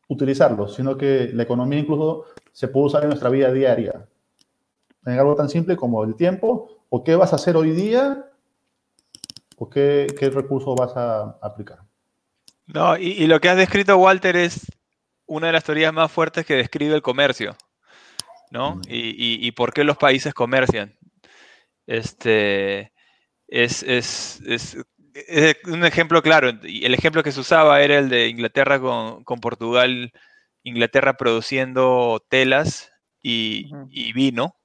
[0.08, 4.06] utilizarlo, sino que la economía incluso se puede usar en nuestra vida diaria.
[5.04, 8.24] En algo tan simple como el tiempo, o qué vas a hacer hoy día,
[9.56, 11.80] o qué, qué recurso vas a aplicar.
[12.66, 14.66] No, y, lo que has descrito, Walter, es
[15.26, 17.56] una de las teorías más fuertes que describe el comercio,
[18.50, 18.76] ¿no?
[18.76, 18.82] Mm.
[18.88, 20.96] Y, y, por qué los países comercian.
[21.86, 22.92] Este,
[23.48, 24.76] es, es, es,
[25.64, 26.48] un ejemplo claro.
[26.48, 30.12] El ejemplo que se usaba era el de Inglaterra con, con Portugal,
[30.62, 34.56] Inglaterra produciendo telas y, y, vino,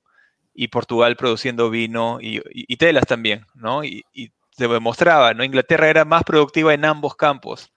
[0.54, 2.42] y Portugal produciendo vino y,
[2.78, 3.84] telas también, ¿no?
[3.84, 4.04] Y,
[4.52, 5.46] se demostraba, ¿no?
[5.46, 7.72] Inglaterra era más productiva en ambos campos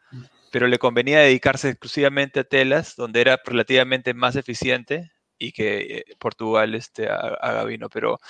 [0.55, 6.05] pero le convenía dedicarse exclusivamente a telas, donde era relativamente más eficiente y que eh,
[6.21, 7.89] Portugal este, haga vino.
[7.89, 8.21] Pero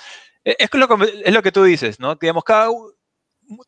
[0.45, 2.15] es lo, que, es lo que tú dices, ¿no?
[2.15, 2.69] Digamos, cada,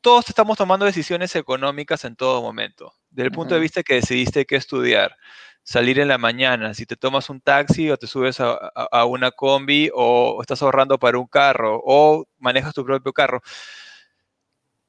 [0.01, 2.93] todos estamos tomando decisiones económicas en todo momento.
[3.09, 5.17] Desde el punto de vista que decidiste qué estudiar,
[5.63, 9.31] salir en la mañana, si te tomas un taxi o te subes a, a, una
[9.31, 13.41] combi o estás ahorrando para un carro o manejas tu propio carro.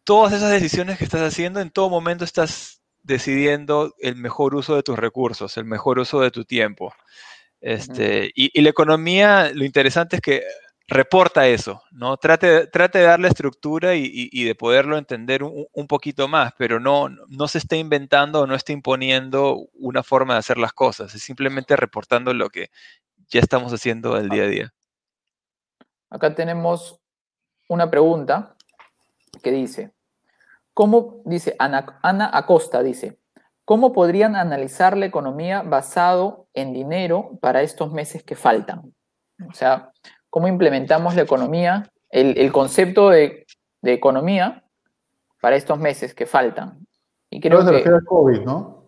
[0.05, 4.83] Todas esas decisiones que estás haciendo, en todo momento estás decidiendo el mejor uso de
[4.83, 6.94] tus recursos, el mejor uso de tu tiempo.
[7.61, 10.42] Este, y, la economía, lo interesante es que
[10.88, 12.16] reporta eso, ¿no?
[12.16, 17.46] Trate, trate de darle estructura y, de poderlo entender un, poquito más, pero no, no
[17.46, 21.77] se está inventando o no está imponiendo una forma de hacer las cosas, es simplemente
[21.77, 22.70] reportando lo que
[23.29, 24.74] ya estamos haciendo el día a día.
[26.11, 26.98] Acá tenemos
[27.68, 28.57] una pregunta
[29.42, 29.92] que dice,
[30.79, 33.18] ¿Cómo, dice Ana, Ana Acosta, dice,
[33.64, 38.94] ¿cómo podrían analizar la economía basado en dinero para estos meses que faltan?
[39.51, 39.90] O sea,
[40.31, 43.47] ¿cómo implementamos la economía, el, concepto de,
[43.83, 44.64] economía
[45.41, 46.87] para estos meses que faltan?
[47.31, 48.79] Y creo se refiere al COVID, ¿no?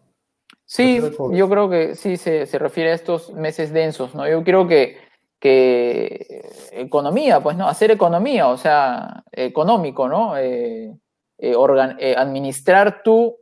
[0.64, 1.00] Sí,
[1.32, 4.28] yo creo que sí se, refiere a estos meses densos, ¿no?
[4.28, 4.98] Yo creo que,
[5.40, 7.68] que economía, pues, ¿no?
[7.68, 10.36] Hacer economía, o sea, económico, ¿no?
[10.36, 10.96] Eh,
[11.38, 11.54] eh,
[11.98, 13.36] eh, administrar tu,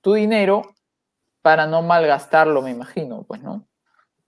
[0.00, 0.62] tu dinero
[1.40, 3.64] para no malgastarlo, me imagino, pues, ¿no?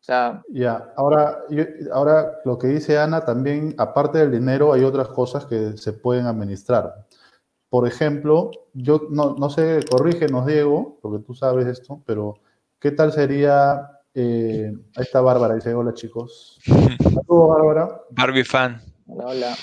[0.09, 0.43] Sea...
[0.49, 1.45] Ya, ahora,
[1.93, 6.25] ahora lo que dice Ana, también, aparte del dinero, hay otras cosas que se pueden
[6.25, 7.07] administrar.
[7.69, 12.37] Por ejemplo, yo no, no sé, corrígenos, Diego, porque tú sabes esto, pero
[12.79, 14.01] ¿qué tal sería...
[14.15, 16.59] Eh, ahí está Bárbara, dice, hola chicos.
[16.65, 18.01] Saludos, Bárbara.
[18.09, 18.81] Barbie fan.
[19.09, 19.57] Hola, hola.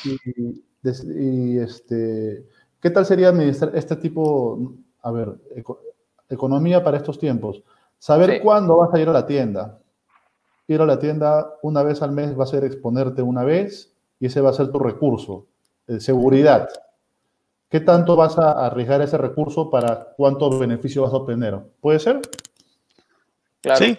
[0.84, 2.46] y este,
[2.80, 5.34] ¿Qué tal sería administrar este tipo, a ver,
[6.30, 7.64] economía para estos tiempos?
[7.98, 9.80] Saber cuándo vas a ir a la tienda.
[10.68, 14.28] Ir a la tienda una vez al mes va a ser exponerte una vez y
[14.28, 15.48] ese va a ser tu recurso.
[15.88, 16.70] Eh, seguridad.
[17.70, 21.60] ¿Qué tanto vas a arriesgar ese recurso para cuánto beneficio vas a obtener?
[21.82, 22.22] ¿Puede ser?
[23.76, 23.98] Sí,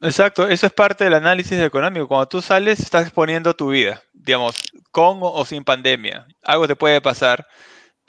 [0.00, 0.48] exacto.
[0.48, 2.08] Eso es parte del análisis económico.
[2.08, 4.56] Cuando tú sales, estás exponiendo tu vida, digamos,
[4.90, 6.26] con o sin pandemia.
[6.42, 7.46] Algo te puede pasar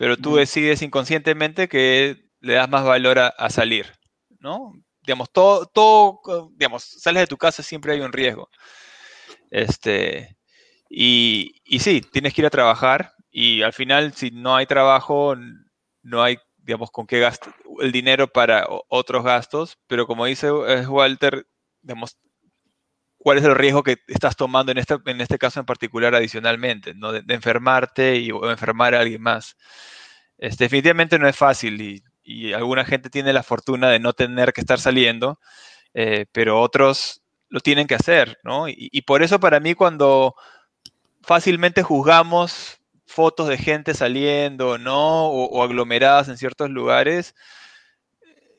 [0.02, 3.86] pero tú decides inconscientemente que le das más valor a, salir,
[4.40, 4.74] ¿no?
[5.02, 8.50] Digamos, todo, todo, digamos, sales de tu casa, siempre hay un riesgo.
[9.50, 10.38] Este,
[10.90, 15.36] y, y sí, tienes que ir a trabajar y al final, si no hay trabajo,
[16.04, 21.48] no hay, digamos, con qué gastar el dinero para otros gastos, pero como dice Walter,
[21.82, 22.18] digamos,
[23.18, 26.94] cuál es el riesgo que estás tomando en este, en este caso en particular adicionalmente,
[26.94, 27.12] ¿no?
[27.14, 29.56] de, enfermarte y, o enfermar a alguien más.
[30.38, 32.04] Este, definitivamente no es fácil y,
[32.54, 35.40] alguna gente tiene la fortuna de no tener que estar saliendo,
[35.94, 38.68] eh, pero otros lo tienen que hacer, ¿no?
[38.68, 40.36] Y, por eso para mí cuando
[41.22, 45.28] fácilmente juzgamos fotos de gente saliendo, ¿no?
[45.28, 47.36] O, aglomeradas en ciertos lugares,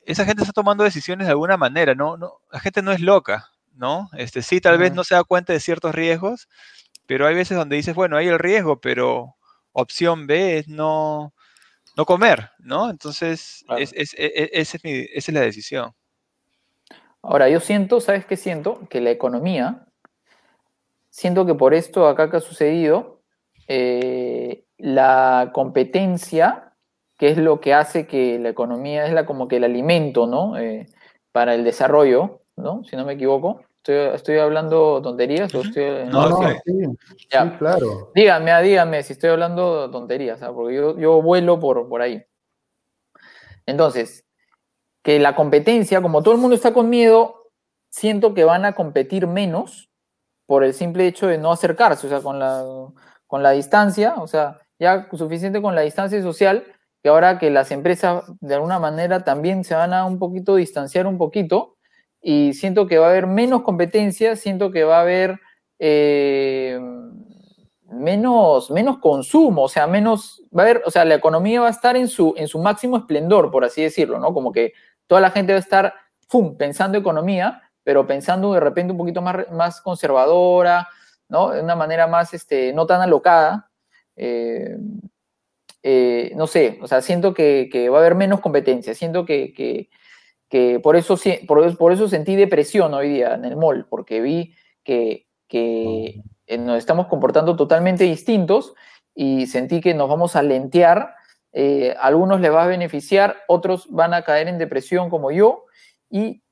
[0.05, 2.17] esa gente está tomando decisiones de alguna manera, ¿no?
[2.17, 4.09] no la gente no es loca, ¿no?
[4.13, 6.47] Este, sí, tal vez no se da cuenta de ciertos riesgos,
[7.07, 9.35] pero hay veces donde dices, bueno, hay el riesgo, pero
[9.71, 11.33] opción B es no,
[11.95, 12.89] no comer, ¿no?
[12.89, 15.93] Entonces, e, e, esa es la decisión.
[17.21, 18.81] Ahora, yo siento, ¿sabes qué siento?
[18.89, 19.85] Que la economía,
[21.09, 23.21] siento que por esto acá que ha sucedido,
[23.67, 26.73] eh, la competencia,
[27.17, 30.57] que es lo que hace que la economía es la, como que el alimento, ¿no?
[30.57, 30.87] Eh,
[31.31, 32.83] para el desarrollo, ¿no?
[32.83, 33.61] Si no me equivoco.
[33.85, 36.05] ¿Estoy, hablando tonterías o estoy.?
[36.05, 36.97] No, no, sí,
[37.57, 38.11] claro.
[38.15, 40.53] Dígame, ah, dígame si estoy hablando tonterías, ¿ah?
[40.53, 42.23] porque yo, yo vuelo por, por ahí.
[43.65, 44.25] Entonces,
[45.03, 47.51] que la competencia, como todo el mundo está con miedo,
[47.89, 49.89] siento que van a competir menos
[50.45, 52.63] por el simple hecho de no acercarse, o sea, con la,
[53.27, 56.65] con la distancia, o sea, ya suficiente con la distancia social,
[57.01, 61.05] que ahora que las empresas de alguna manera también se van a un poquito distanciar
[61.05, 61.72] un poquito,
[62.23, 65.39] y siento que va a haber menos competencia, siento que va a haber
[65.77, 66.79] eh,
[67.91, 71.71] menos, menos consumo, o sea, menos, va a haber, o sea, la economía va a
[71.71, 74.33] estar en su, en su máximo esplendor, por así decirlo, ¿no?
[74.33, 74.73] Como que
[75.05, 75.93] toda la gente va a estar,
[76.29, 80.87] ¡fum!, pensando economía, pero pensando de repente un poquito más, más conservadora,
[81.27, 81.51] ¿no?
[81.51, 83.69] De una manera más, este, no tan alocada.
[84.15, 84.77] Eh,
[85.85, 89.89] eh, no sé, o sea, siento que, va a haber menos competencia, siento que,
[90.83, 95.27] por, eso, por, por, eso sentí depresión hoy día en el mall, porque vi que,
[95.47, 98.73] que eh, nos estamos comportando totalmente distintos
[99.15, 101.15] y sentí que nos vamos a lentear.
[101.53, 105.65] Eh, algunos les va a beneficiar, otros van a caer en depresión como yo
[106.09, 106.43] y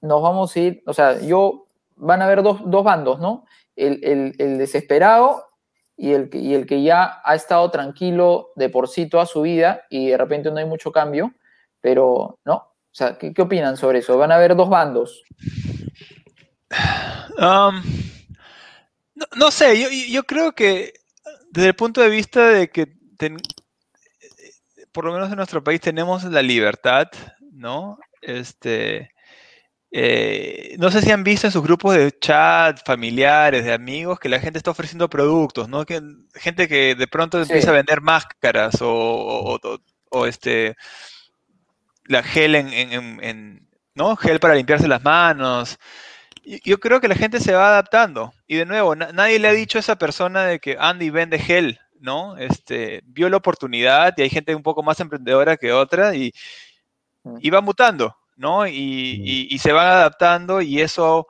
[0.00, 3.44] nos vamos a ir, o sea, yo, van a haber dos, bandos, ¿no?
[3.76, 5.44] El, desesperado
[5.96, 9.82] y el, y el que ya ha estado tranquilo de por sí toda su vida
[9.90, 11.32] y de repente no hay mucho cambio,
[11.80, 12.69] pero, ¿no?
[12.92, 14.18] O sea, ¿qué, opinan sobre eso?
[14.18, 15.22] Van a haber dos bandos.
[17.38, 17.82] Um,
[19.36, 20.92] no, sé, yo, creo que
[21.50, 22.96] desde el punto de vista de que
[24.92, 27.08] por lo menos en nuestro país tenemos la libertad,
[27.52, 27.98] ¿no?
[28.20, 29.10] Este,
[29.92, 34.28] eh, no sé si han visto en sus grupos de chat, familiares, de amigos, que
[34.28, 35.84] la gente está ofreciendo productos, ¿no?
[35.84, 36.00] Que,
[36.34, 39.58] gente que de pronto empieza a vender máscaras o,
[40.26, 40.76] este
[42.10, 44.16] la gel en, ¿no?
[44.16, 45.78] Gel para limpiarse las manos
[46.64, 48.32] yo creo que la gente se va adaptando.
[48.46, 51.78] Y de nuevo, nadie le ha dicho a esa persona de que Andy vende gel,
[52.00, 52.36] ¿no?
[52.36, 56.32] Este, vio la oportunidad y hay gente un poco más emprendedora que otra y,
[57.40, 58.66] y va mutando, ¿no?
[58.66, 61.26] Y, se van adaptando y eso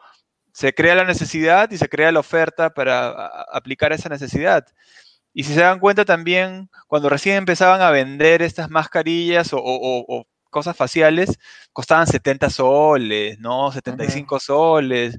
[0.53, 3.11] se crea la necesidad y se crea la oferta para
[3.53, 4.67] aplicar esa necesidad.
[5.33, 10.77] Y si se dan cuenta también, cuando recién empezaban a vender estas mascarillas o cosas
[10.77, 11.39] faciales
[11.73, 13.73] costaban 70 soles, ¿no?
[13.73, 15.19] 75 soles.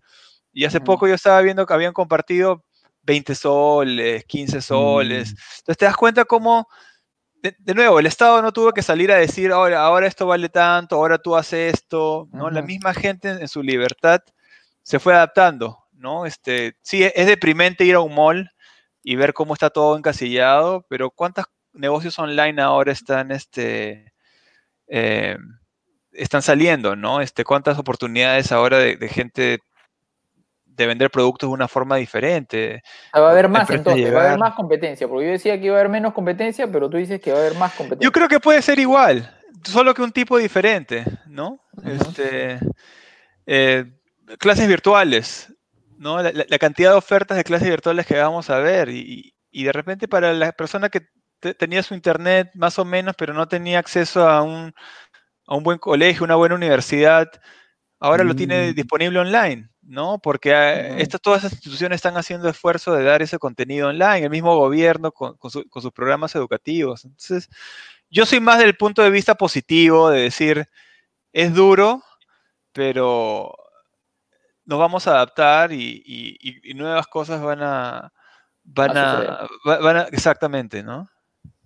[0.53, 2.63] Y hace poco yo estaba viendo que habían compartido
[3.03, 5.29] 20 soles, 15 soles.
[5.29, 5.37] Mm.
[5.59, 6.67] Entonces te das cuenta cómo,
[7.41, 10.95] de, nuevo, el Estado no tuvo que salir a decir, ahora, ahora esto vale tanto,
[10.95, 12.49] ahora tú haces esto, ¿no?
[12.49, 14.21] La misma gente en, su libertad
[14.83, 16.25] se fue adaptando, ¿no?
[16.25, 18.51] Este, sí, es deprimente ir a un mall
[19.03, 24.10] y ver cómo está todo encasillado, pero ¿cuántos negocios online ahora están, este,
[24.93, 25.37] eh,
[26.11, 27.21] están saliendo, ¿no?
[27.21, 29.59] Este, ¿Cuántas oportunidades ahora de, gente
[30.65, 32.83] de vender productos de una forma diferente?
[33.15, 35.77] Va a haber más entonces, va a haber más competencia, porque yo decía que iba
[35.77, 38.05] a haber menos competencia, pero tú dices que va a haber más competencia.
[38.05, 41.61] Yo creo que puede ser igual, solo que un tipo diferente, ¿no?
[41.85, 42.59] este,
[43.45, 43.85] eh,
[44.39, 45.53] clases virtuales,
[45.97, 46.21] ¿no?
[46.21, 50.09] La, cantidad de ofertas de clases virtuales que vamos a ver y, y de repente
[50.09, 51.07] para la persona que
[51.41, 54.73] tenía su internet más o menos, pero no tenía acceso a un,
[55.63, 57.29] buen colegio, una buena universidad,
[57.99, 58.75] ahora lo tiene mm.
[58.75, 60.19] disponible online, ¿no?
[60.19, 64.55] Porque ah, todas las instituciones están haciendo esfuerzo de dar ese contenido online, el mismo
[64.55, 67.05] gobierno con, sus programas educativos.
[67.05, 67.49] Entonces,
[68.09, 70.67] yo soy más del punto de vista positivo, de decir,
[71.33, 72.03] es duro,
[72.73, 73.55] pero
[74.65, 78.13] nos vamos a adaptar y, nuevas cosas van a,
[78.63, 78.93] van
[79.63, 81.09] van a, exactamente, ¿no?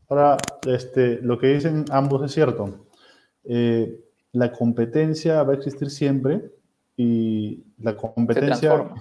[0.09, 0.37] Ahora,
[0.67, 2.85] este, lo que dicen ambos es cierto.
[3.43, 3.99] Eh,
[4.31, 6.51] la competencia va a existir siempre
[6.95, 8.93] y la competencia...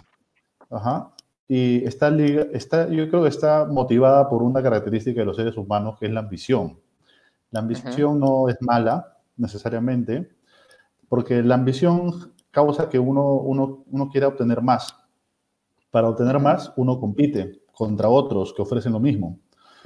[0.71, 1.15] Ajá,
[1.47, 2.09] y está,
[2.53, 6.13] está, yo creo que está motivada por una característica de los seres humanos que es
[6.13, 6.79] la ambición.
[7.51, 10.31] La ambición no es mala necesariamente,
[11.09, 14.97] porque la ambición causa que uno, uno, uno quiera obtener más.
[15.91, 19.39] Para obtener más, uno compite contra otros que ofrecen lo mismo.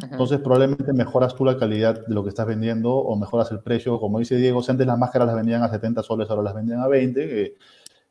[0.02, 3.98] Entonces, probablemente mejoras tú la calidad de lo que estás vendiendo o mejoras el precio.
[3.98, 6.80] Como dice Diego, si antes las máscaras las vendían a 70 soles, ahora las vendían
[6.80, 7.56] a 20.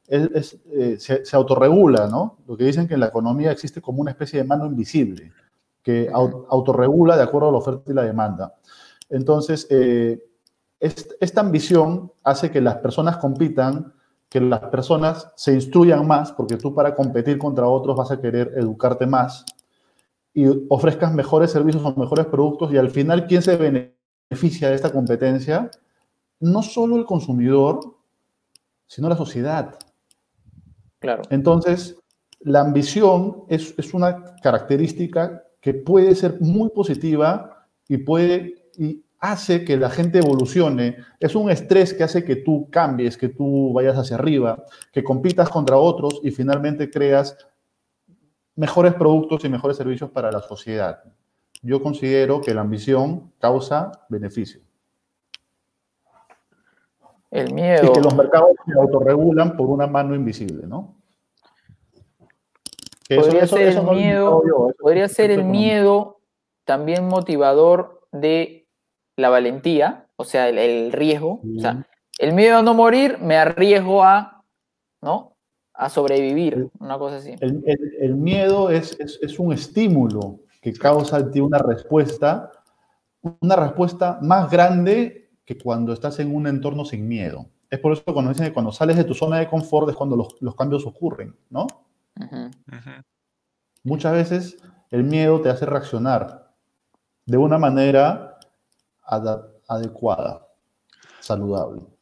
[0.07, 2.39] es, eh, se, autorregula, ¿no?
[2.45, 5.31] Lo que dicen que en la economía existe como una especie de mano invisible
[5.81, 8.53] que autorregula de acuerdo a la oferta y la demanda.
[9.09, 10.21] Entonces, eh,
[10.79, 13.93] esta ambición hace que las personas compitan,
[14.27, 18.51] que las personas se instruyan más, porque tú para competir contra otros vas a querer
[18.57, 19.45] educarte más
[20.37, 24.91] y ofrezcas mejores servicios o mejores productos y al final, ¿quién se beneficia de esta
[24.91, 25.71] competencia?
[26.39, 27.79] No solo el consumidor,
[28.85, 29.79] sino la sociedad.
[30.99, 31.23] Claro.
[31.31, 31.97] Entonces,
[32.41, 39.65] la ambición es, es una característica que puede ser muy positiva y puede y hace
[39.65, 40.97] que la gente evolucione.
[41.19, 44.63] Es un estrés que hace que tú cambies, que tú vayas hacia arriba,
[44.93, 47.35] que compitas contra otros y finalmente creas
[48.57, 51.03] mejores productos y mejores servicios para la sociedad.
[51.61, 54.61] Yo considero que la ambición causa beneficio.
[57.31, 57.85] El miedo.
[57.85, 60.95] Y que los mercados se autorregulan por una mano invisible, ¿no?
[63.15, 64.43] podría ser el miedo,
[64.79, 66.19] podría ser el miedo
[66.65, 68.67] también motivador de
[69.15, 71.39] la valentía, o sea, el, riesgo.
[71.57, 71.87] O sea,
[72.19, 74.43] el miedo a no morir me arriesgo a,
[75.01, 75.36] ¿no?
[75.79, 77.35] A sobrevivir, una cosa así.
[77.39, 82.51] El, miedo es, es, un estímulo que causa en ti una respuesta,
[83.21, 87.45] una respuesta más grande que cuando estás en un entorno sin miedo.
[87.69, 90.15] Es por eso cuando dicen que cuando sales de tu zona de confort es cuando
[90.15, 91.67] los, los cambios ocurren, ¿no?
[93.83, 94.57] Muchas veces
[94.89, 96.51] el miedo te hace reaccionar
[97.25, 98.39] de una manera
[99.67, 100.47] adecuada,
[101.19, 101.96] saludable.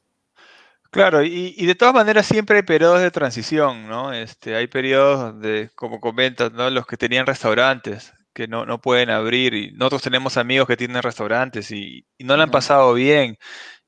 [0.95, 4.13] Claro, y, de todas maneras siempre hay periodos de transición, ¿no?
[4.13, 6.69] Este, hay periodos de, como comentas, ¿no?
[6.69, 11.03] Los que tenían restaurantes, que no, no pueden abrir, y nosotros tenemos amigos que tienen
[11.03, 13.37] restaurantes y, no le han pasado bien,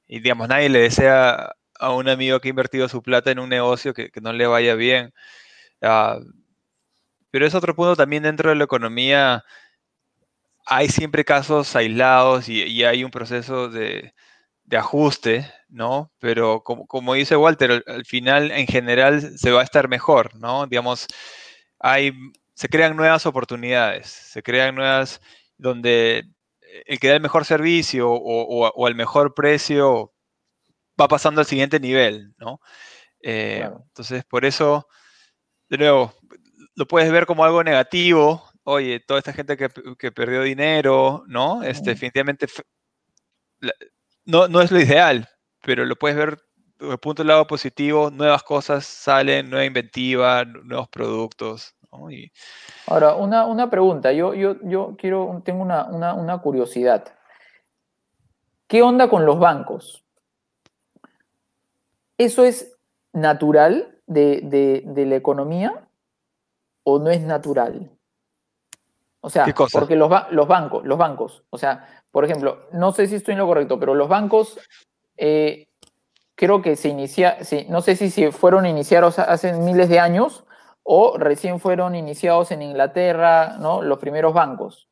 [0.06, 3.48] y digamos, nadie le desea a un amigo que ha invertido su plata en un
[3.50, 5.14] negocio que, no le vaya bien.
[5.82, 6.20] Ah,
[7.32, 9.46] pero es otro punto también dentro de la economía.
[10.66, 14.14] Hay siempre casos aislados y, hay un proceso de,
[14.76, 16.12] ajuste, ¿no?
[16.20, 20.68] Pero como, dice Walter, al, final en general se va a estar mejor, ¿no?
[20.68, 21.08] Digamos,
[21.80, 22.12] hay,
[22.54, 25.22] se crean nuevas oportunidades, se crean nuevas
[25.58, 26.26] donde
[26.86, 30.14] el que da el mejor servicio o, el mejor precio
[31.00, 32.60] va pasando al siguiente nivel, ¿no?
[33.22, 34.88] Eh, entonces, por eso,
[35.70, 36.14] de nuevo,
[36.76, 38.44] lo puedes ver como algo negativo.
[38.64, 41.64] Oye, toda esta gente que, perdió dinero, ¿no?
[41.64, 42.48] Este, definitivamente
[44.28, 45.28] no, no es lo ideal,
[45.64, 46.38] pero lo puedes ver
[46.78, 51.74] desde el punto del lado positivo, nuevas cosas salen, nueva inventiva, nuevos productos.
[52.86, 57.06] Ahora, una, pregunta, yo, yo, yo quiero, tengo una, curiosidad.
[58.68, 60.06] ¿Qué onda con los bancos?
[62.20, 62.78] ¿Eso es
[63.14, 65.88] natural de, de la economía?
[66.90, 67.92] o no es natural?
[69.20, 73.14] O sea, porque los, los, bancos, los bancos, o sea, por ejemplo, no sé si
[73.14, 74.58] estoy en lo correcto, pero los bancos
[75.18, 75.68] eh,
[76.34, 77.38] creo que se inicia,
[77.70, 80.44] no sé si, fueron iniciados hace miles de años
[80.82, 83.84] o recién fueron iniciados en Inglaterra, ¿no?
[83.84, 84.90] Los primeros bancos.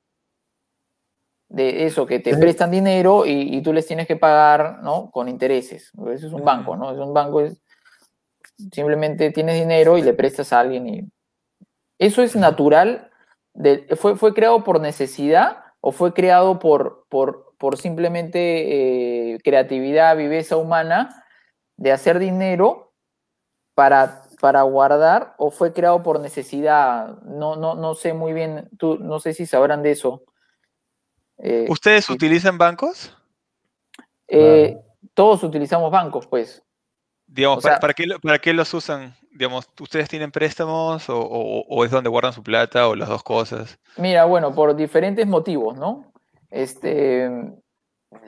[1.50, 5.10] De eso, que te prestan dinero y, tú les tienes que pagar, ¿no?
[5.10, 5.94] Con intereses.
[6.14, 6.92] Eso es un banco, ¿no?
[6.92, 7.60] Es un banco, es,
[8.72, 11.10] simplemente tienes dinero y le prestas a alguien y
[11.98, 13.10] ¿Eso es natural?
[13.98, 21.24] fue, ¿Fue creado por necesidad o fue creado por, por, simplemente eh, creatividad, viveza humana
[21.78, 22.92] de hacer dinero
[23.76, 27.20] para, para guardar o fue creado por necesidad?
[27.22, 30.24] No, no, no sé muy bien, tú, no sé si sabrán de eso.
[31.38, 33.16] Eh, ¿Ustedes utilizan bancos?
[34.28, 34.82] Eh,
[35.14, 36.64] todos utilizamos bancos, pues.
[37.28, 39.16] Digamos, ¿para, qué, ¿para qué los usan?
[39.36, 43.78] Digamos, ¿ustedes tienen préstamos o, es donde guardan su plata o las dos cosas?
[43.98, 46.12] Mira, bueno, por diferentes motivos, ¿no?
[46.50, 47.30] Este,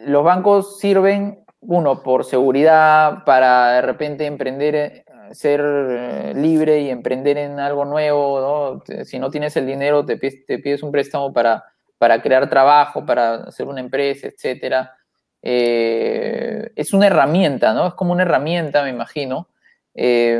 [0.05, 6.89] los bancos sirven, uno, por seguridad, para de repente emprender, eh, ser eh, libre y
[6.89, 9.05] emprender en algo nuevo, ¿no?
[9.05, 11.63] Si no tienes el dinero, te pides, un préstamo para,
[11.97, 14.93] para crear trabajo, para hacer una empresa, etcétera.
[15.41, 17.87] Eh, es una herramienta, ¿no?
[17.87, 19.47] Es como una herramienta, me imagino.
[19.99, 20.39] Eh,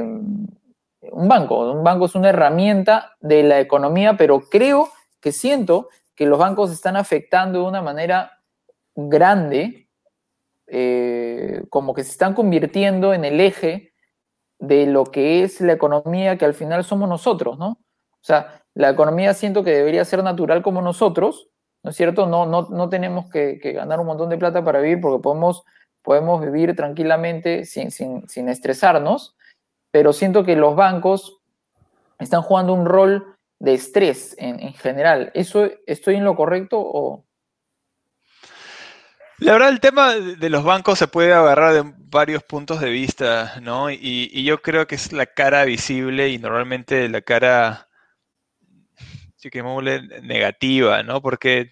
[1.12, 1.72] un banco.
[1.72, 4.89] Un banco es una herramienta de la economía, pero creo
[5.20, 8.39] que siento que los bancos están afectando de una manera
[8.95, 9.89] grande,
[10.68, 13.93] eh, como que se están convirtiendo en el eje
[14.60, 17.80] de lo que es la economía que al final somos nosotros, ¿no?
[18.14, 21.49] O sea, la economía siento que debería ser natural como nosotros,
[21.84, 22.28] ¿no es cierto?
[22.28, 25.64] No, no, tenemos que, ganar un montón de plata para vivir porque podemos,
[26.01, 29.36] podemos vivir tranquilamente sin, sin estresarnos
[29.97, 31.39] pero siento que los bancos
[32.19, 35.31] están jugando un rol de estrés en, general.
[35.33, 37.25] ¿Eso estoy en lo correcto o...?
[39.39, 43.59] La verdad, el tema de los bancos se puede agarrar de varios puntos de vista,
[43.63, 43.89] ¿no?
[43.89, 47.89] Y, yo creo que es la cara visible y normalmente la cara,
[49.35, 51.23] sí que negativa, ¿no?
[51.23, 51.71] Porque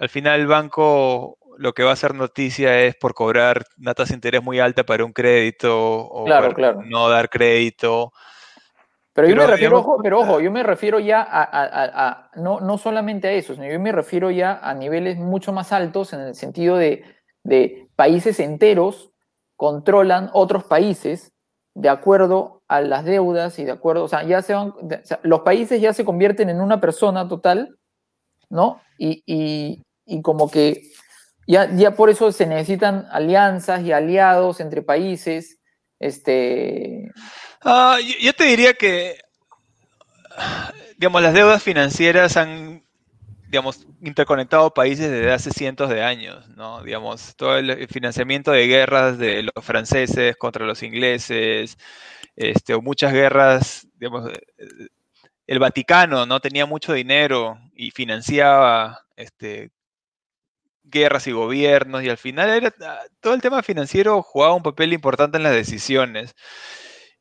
[0.00, 4.16] al final el banco lo que va a hacer noticia es por cobrar natas de
[4.16, 8.12] interés muy alta para un crédito o no dar crédito.
[9.12, 13.28] Pero, yo me refiero, ojo, pero ojo, yo me refiero ya a, no, no, solamente
[13.28, 16.76] a eso, sino yo me refiero ya a niveles mucho más altos en el sentido
[16.76, 17.04] de,
[17.94, 19.12] países enteros
[19.56, 21.32] controlan otros países
[21.74, 24.74] de acuerdo a las deudas y de acuerdo, o sea, ya se van,
[25.22, 27.78] los países ya se convierten en una persona total,
[28.48, 28.80] ¿no?
[28.98, 29.82] y
[30.22, 30.82] como que
[31.46, 35.58] Ya, ya por eso se necesitan alianzas y aliados entre países.
[35.98, 37.10] Este...
[37.62, 39.20] Ah, yo, te diría que,
[40.96, 42.84] digamos, las deudas financieras han,
[43.46, 46.82] digamos, interconectado países desde hace cientos de años, ¿no?
[46.82, 51.76] Digamos, todo el financiamiento de guerras de los franceses contra los ingleses,
[52.34, 54.30] este, muchas guerras, digamos,
[55.46, 59.70] el Vaticano no tenía mucho dinero y financiaba este,
[60.92, 62.72] guerras y gobiernos y al final era,
[63.20, 66.34] todo el tema financiero jugaba un papel importante en las decisiones.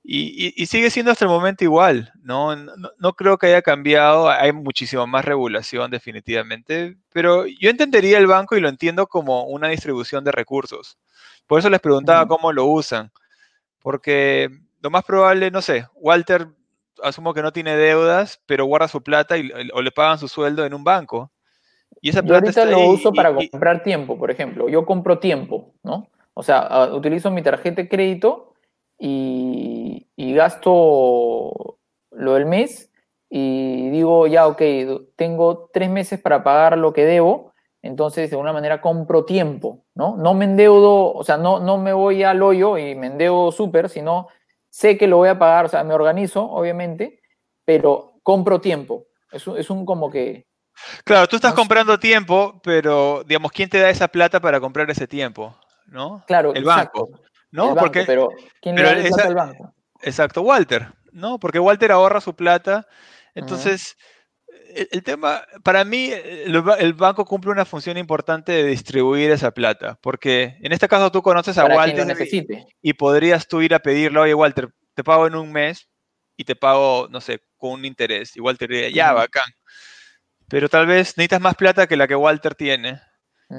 [0.03, 2.55] Y, sigue siendo hasta el momento igual, ¿no?
[2.55, 3.13] ¿no?
[3.13, 8.61] creo que haya cambiado, hay muchísimo más regulación definitivamente, pero yo entendería el banco y
[8.61, 10.97] lo entiendo como una distribución de recursos.
[11.45, 13.11] Por eso les preguntaba cómo lo usan,
[13.80, 14.49] porque
[14.82, 16.47] lo más probable, no sé, Walter
[17.03, 20.65] asumo que no tiene deudas, pero guarda su plata y, o le pagan su sueldo
[20.65, 21.32] en un banco.
[22.02, 24.68] Y esa plata Yo ahorita lo uso para comprar tiempo, por ejemplo.
[24.68, 26.08] Yo compro tiempo, ¿no?
[26.34, 28.54] O sea, ah, utilizo mi tarjeta de crédito
[28.97, 31.78] y, gasto
[32.12, 32.91] lo del mes
[33.30, 34.62] y digo, ya, ok,
[35.16, 40.16] tengo tres meses para pagar lo que debo, entonces de alguna manera compro tiempo, ¿no?
[40.16, 43.89] No me endeudo, o sea, no, no me voy al hoyo y me endeudo súper,
[43.89, 44.28] sino
[44.70, 47.20] sé que lo voy a pagar, o sea, me organizo, obviamente,
[47.66, 49.08] pero compro tiempo.
[49.32, 50.47] Es un, es un como que...
[51.03, 55.07] Claro, tú estás comprando tiempo, pero, digamos, ¿quién te da esa plata para comprar ese
[55.07, 55.57] tiempo?
[55.86, 56.24] ¿No?
[56.28, 57.09] Claro, el banco.
[57.51, 57.76] ¿no?
[57.76, 58.30] Porque, pero
[58.61, 59.76] ¿quién le da esa, plata al banco?
[60.01, 61.39] Exacto, Walter, ¿no?
[61.39, 62.88] Porque Walter ahorra su plata.
[63.36, 63.97] Entonces,
[64.91, 70.57] el, tema, para mí, el, banco cumple una función importante de distribuir esa plata, porque
[70.61, 72.17] en este caso tú conoces a Walter
[72.82, 75.89] y, podrías tú ir a pedirle, oye Walter, te pago en un mes
[76.36, 78.36] y te pago, no sé, con un interés.
[78.36, 79.49] Y Walter diría, ya, bacán.
[80.52, 83.02] Pero tal vez necesitas más plata que la que Walter tiene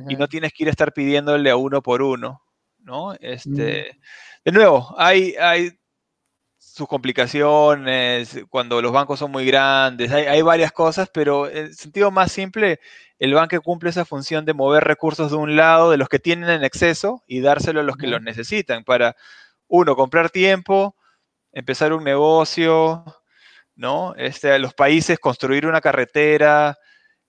[0.09, 2.43] y no tienes que ir a estar pidiéndole a uno por uno,
[2.81, 3.15] ¿no?
[3.15, 3.99] Este,
[4.45, 5.73] De nuevo, hay, hay
[6.59, 12.31] sus complicaciones, cuando los bancos son muy grandes, hay, varias cosas, pero en sentido más
[12.31, 12.79] simple,
[13.19, 16.51] el banco cumple esa función de mover recursos de un lado, de los que tienen
[16.51, 19.17] en exceso, y dárselo a los que los necesitan, para,
[19.67, 20.95] uno, comprar tiempo,
[21.53, 23.05] empezar un negocio,
[23.75, 24.15] ¿no?
[24.17, 26.77] Este, los países construir una carretera.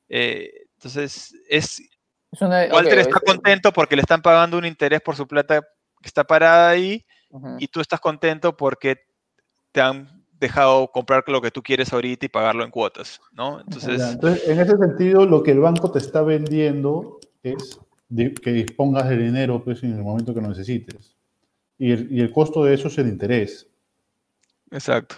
[0.09, 1.81] Eh, entonces, es...
[2.39, 5.61] Walter está contento porque le están pagando un interés por su plata
[6.01, 7.05] que está parada ahí,
[7.59, 8.97] y tú estás contento porque
[9.71, 13.61] te han dejado comprar lo que tú quieres ahorita y pagarlo en cuotas, ¿no?
[13.61, 17.79] Entonces, en ese sentido, lo que el banco te está vendiendo es
[18.15, 21.15] que dispongas de dinero pues, en el momento que lo necesites.
[21.79, 23.67] Y el, costo de eso es el interés.
[24.69, 25.15] Exacto.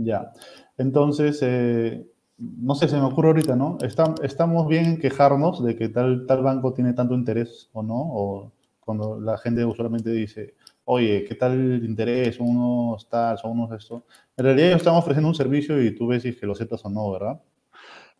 [0.00, 0.32] Ya.
[0.76, 2.06] Entonces, eh,
[2.38, 3.78] no sé, se me ocurre ahorita, ¿no?
[4.22, 8.52] estamos bien en quejarnos de que tal, tal banco tiene tanto interés o no, o
[8.78, 12.38] cuando la gente usualmente dice, oye, ¿qué tal el interés?
[12.38, 14.04] Unos tal, son unos esto.
[14.36, 16.84] En realidad ellos están ofreciendo un servicio y tú ves si es que lo aceptas
[16.84, 17.40] o no, ¿verdad?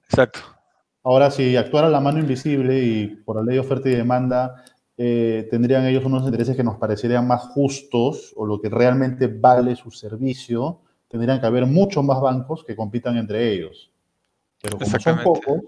[0.05, 0.41] Exacto.
[1.05, 4.65] Ahora, si actuara la mano invisible y por la ley de oferta y demanda,
[4.97, 9.77] eh, tendrían ellos unos intereses que nos parecerían más justos o lo que realmente vale
[9.77, 13.91] su servicio, tendrían que haber muchos más bancos que compitan entre ellos.
[14.61, 15.63] Pero como son pocos,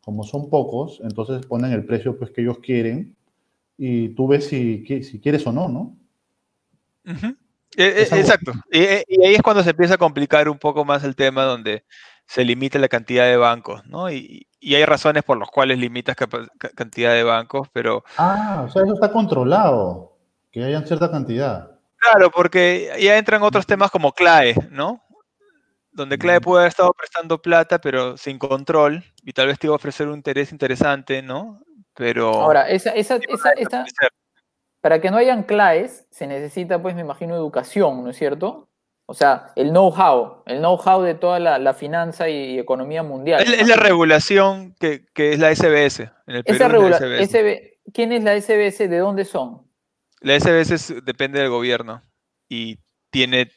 [0.00, 3.16] como son pocos, entonces ponen el precio pues, que ellos quieren
[3.76, 5.96] y tú ves si, si quieres o no, ¿no?
[7.04, 7.26] Eh,
[7.76, 8.52] eh, exacto.
[8.70, 11.84] Eh, y, ahí es cuando se empieza a complicar un poco más el tema donde
[12.26, 14.10] se limita la cantidad de bancos, ¿no?
[14.10, 16.14] Y, hay razones por las cuales limitas
[16.76, 18.04] cantidad de bancos, pero...
[18.16, 20.16] Ah, o sea, eso está controlado,
[20.52, 21.71] que hayan cierta cantidad.
[22.02, 25.02] Claro, porque ya entran otros temas como CLAE, ¿no?
[25.92, 29.74] Donde CLAE puede haber estado prestando plata, pero sin control, y tal vez te iba
[29.74, 31.62] a ofrecer un interés interesante, ¿no?
[31.94, 32.28] Pero...
[32.28, 33.84] Ahora, esa, esa, esa,
[34.80, 38.68] para que no hayan CLAES, se necesita, pues, me imagino, educación, ¿no es cierto?
[39.06, 43.42] O sea, el know-how, el know-how de toda la, finanza y economía mundial.
[43.42, 46.10] Es, la regulación que, es la SBS.
[46.26, 47.78] En Esa SBS.
[47.92, 48.88] ¿Quién es la SBS?
[48.88, 49.71] ¿De dónde son?
[50.22, 52.02] La SBS depende del gobierno
[52.48, 52.78] y
[53.10, 53.50] tiene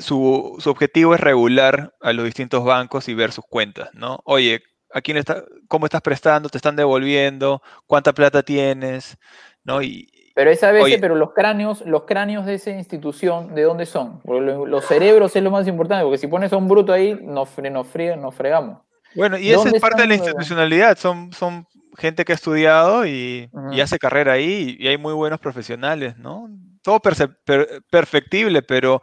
[0.00, 4.20] su, objetivo es regular a los distintos bancos y ver sus cuentas, ¿no?
[4.24, 6.48] Oye, ¿a quién está, ¿cómo estás prestando?
[6.48, 7.62] ¿Te están devolviendo?
[7.86, 9.16] ¿Cuánta plata tienes?
[9.64, 9.82] ¿No?
[9.82, 14.20] Y, pero esa vez, pero los cráneos, los cráneos de esa institución, ¿de dónde son?
[14.20, 17.56] Porque los cerebros es lo más importante, porque si pones a un bruto ahí, nos,
[17.56, 17.86] nos,
[18.18, 18.78] nos fregamos.
[19.14, 21.66] Bueno, y esa es parte de la institucionalidad, son, son
[21.96, 23.50] gente que ha estudiado y,
[23.82, 26.48] hace carrera ahí, y hay muy buenos profesionales, ¿no?
[26.82, 29.02] Todo perfectible, pero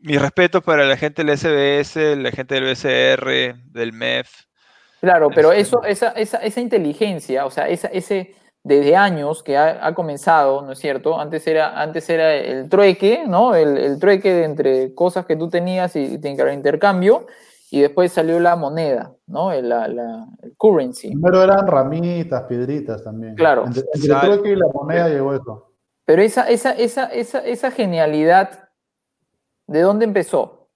[0.00, 4.30] mi respeto para la gente del SBS, la gente del BCR, del MEF.
[5.00, 9.56] Claro, pero este, eso, esa, esa, esa inteligencia, o sea, esa, ese desde años que
[9.56, 11.18] ha, comenzado, ¿no es cierto?
[11.18, 13.54] Antes era, antes era el trueque, ¿no?
[13.54, 17.26] El, trueque de entre cosas que tú tenías y, y el intercambio,
[17.70, 19.52] y después salió la moneda, ¿no?
[19.52, 21.08] El, la, currency.
[21.08, 23.34] Primero eran ramitas, piedritas también.
[23.36, 23.66] Claro.
[23.66, 25.72] Entre, el trueque y la moneda llegó eso.
[26.04, 28.68] Pero esa, esa, esa, esa, esa genialidad,
[29.66, 30.68] ¿de dónde empezó?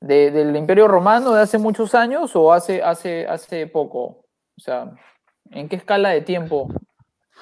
[0.00, 4.02] ¿Del Imperio Romano de hace muchos años o hace, hace, hace poco?
[4.56, 4.92] O sea,
[5.50, 6.68] ¿en qué escala de tiempo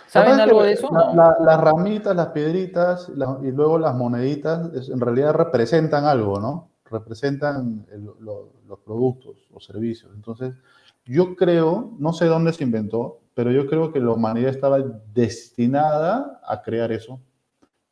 [0.07, 0.91] ¿Saben algo de eso?
[0.93, 6.72] las ramitas, las piedritas y luego las moneditas en realidad representan algo, ¿no?
[6.93, 7.87] Representan
[8.21, 10.13] los productos o servicios.
[10.15, 10.55] Entonces,
[11.05, 14.79] yo creo, no sé dónde se inventó, pero yo creo que la humanidad estaba
[15.15, 17.21] destinada a crear eso.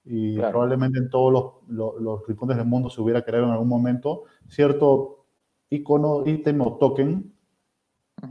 [0.04, 1.32] Y probablemente en todos
[1.68, 5.24] los, los, rincones del mundo se hubiera creado en algún momento cierto
[5.68, 7.32] icono, ítem o token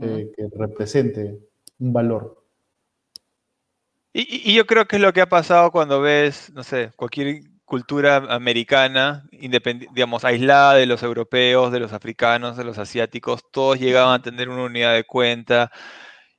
[0.00, 1.38] eh, que represente
[1.78, 2.44] un valor.
[4.12, 8.16] Y, yo creo que es lo que ha pasado cuando ves, no sé, cualquier cultura
[8.16, 14.22] americana, digamos, aislada de los europeos, de los africanos, de los asiáticos, todos llegaban a
[14.22, 15.70] tener una unidad de cuenta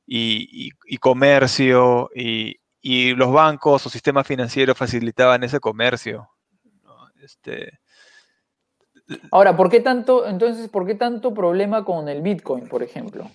[0.05, 2.57] y, comercio, y,
[3.13, 6.27] los bancos o sistemas financieros facilitaban ese comercio.
[7.23, 7.79] Este...
[9.32, 13.32] Ahora, ¿por qué tanto, entonces, por qué tanto problema con el Bitcoin, por ejemplo?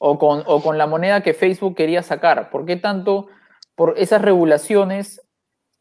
[0.00, 2.50] O con, o con la moneda que Facebook quería sacar.
[2.50, 3.28] ¿Por qué tanto
[3.76, 5.22] por esas regulaciones,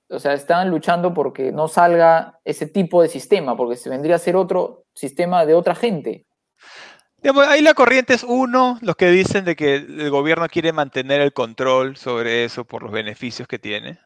[0.10, 4.20] o sea, están luchando porque no salga ese tipo de sistema, porque se vendría a
[4.20, 6.26] ser otro sistema de otra gente.
[7.48, 11.34] ahí la corriente es uno, los que dicen de que el gobierno quiere mantener el
[11.34, 14.00] control sobre eso por los beneficios que tiene.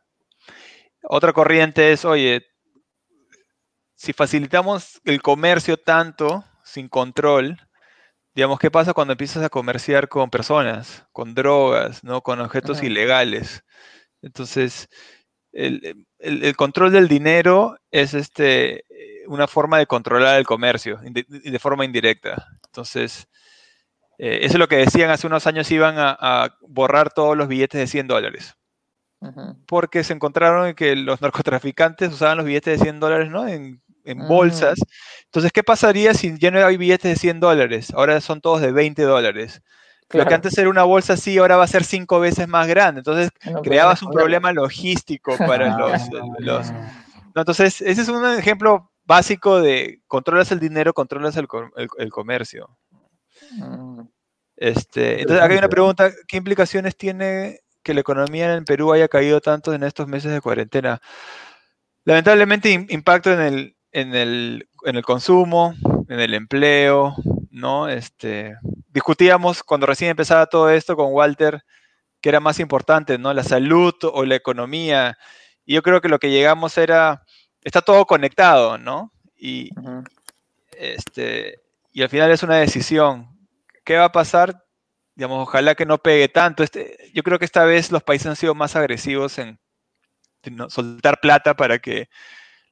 [1.03, 2.45] Otra corriente es, oye,
[3.95, 7.59] si facilitamos el comercio tanto, sin control,
[8.33, 12.21] digamos, ¿qué pasa cuando empiezas a comerciar con personas, con drogas, ¿no?
[12.21, 13.63] con objetos ilegales?
[14.21, 14.89] Entonces,
[15.53, 18.85] el, control del dinero es este,
[19.27, 22.47] una forma de controlar el comercio de, forma indirecta.
[22.65, 23.27] Entonces,
[24.17, 27.79] eh, eso es lo que decían hace unos años, iban a, borrar todos los billetes
[27.79, 28.55] de 100 dólares.
[29.67, 33.47] Porque se encontraron que los narcotraficantes usaban los billetes de 100 dólares ¿no?
[33.47, 34.27] en, mm.
[34.27, 34.79] bolsas.
[35.25, 37.93] Entonces, ¿qué pasaría si ya no hay billetes de 100 dólares?
[37.93, 39.61] Ahora son todos de 20 dólares.
[40.13, 42.99] Lo que antes era una bolsa así, ahora va a ser cinco veces más grande.
[42.99, 43.29] Entonces,
[43.63, 45.97] creabas un problema logístico para ah,
[46.39, 46.71] los...
[47.35, 51.47] entonces, ese es un ejemplo básico de controlas el dinero, controlas el,
[52.09, 52.77] comercio.
[53.51, 54.01] Mm.
[54.57, 59.07] Este, entonces, acá hay una pregunta, ¿qué implicaciones tiene que la economía en Perú haya
[59.07, 61.01] caído tanto en estos meses de cuarentena?
[62.05, 65.73] Lamentablemente, impacto en el, en el, en el consumo,
[66.07, 67.15] en el empleo,
[67.51, 67.89] ¿no?
[67.89, 68.55] Este,
[68.89, 71.63] discutíamos cuando recién empezaba todo esto con Walter,
[72.21, 73.33] que era más importante, ¿no?
[73.33, 75.17] La salud o la economía.
[75.65, 77.23] Y yo creo que lo que llegamos era,
[77.63, 79.11] está todo conectado, ¿no?
[79.37, 79.69] Y,
[80.77, 81.59] este,
[81.91, 83.27] y al final es una decisión.
[83.83, 84.63] ¿Qué va a pasar?
[85.15, 86.63] Digamos, ojalá que no pegue tanto.
[86.63, 89.59] Este, yo creo que esta vez los países han sido más agresivos en
[90.69, 92.09] soltar plata para que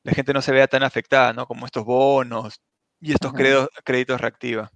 [0.04, 1.46] la gente no se vea tan afectada, ¿no?
[1.48, 2.62] Como estos bonos
[3.02, 4.72] y estos créditos, créditos reactiva.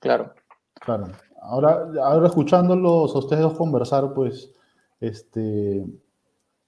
[0.00, 0.34] Claro.
[0.74, 1.08] Claro.
[1.40, 4.50] Ahora, ahora escuchándolos a ustedes dos conversar, pues,
[5.00, 5.84] este,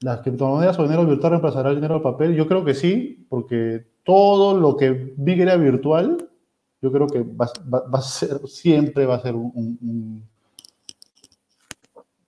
[0.00, 2.34] las criptomonedas o dinero virtual reemplazará el dinero del papel.
[2.34, 6.28] Yo creo que sí, porque todo lo que vi era virtual,
[6.82, 7.48] yo creo que va,
[7.92, 10.22] a ser, siempre va a ser un,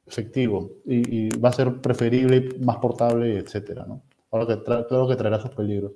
[0.06, 4.02] efectivo y, va a ser preferible, más portable, etcétera, ¿no?
[4.30, 5.92] Ahora que claro que traerá sus peligros.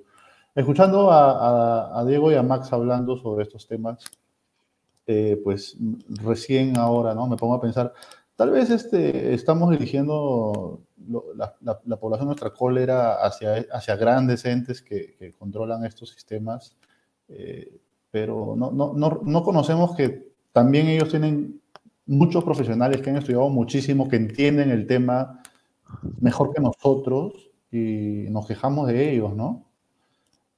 [0.55, 4.03] Escuchando a, Diego y a Max hablando sobre estos temas,
[5.07, 5.75] eh, pues
[6.23, 7.27] recién ahora, ¿no?
[7.27, 7.91] Me pongo a pensar,
[8.35, 10.81] tal vez este, estamos dirigiendo
[11.35, 16.77] la, población nuestra cólera hacia, hacia grandes entes que, controlan estos sistemas,
[17.29, 17.79] eh,
[18.11, 21.61] pero no, no, no, no, conocemos que también ellos tienen
[22.05, 25.41] muchos profesionales que han estudiado muchísimo, que entienden el tema
[26.21, 29.72] mejor que nosotros y nos quejamos de ellos, ¿no?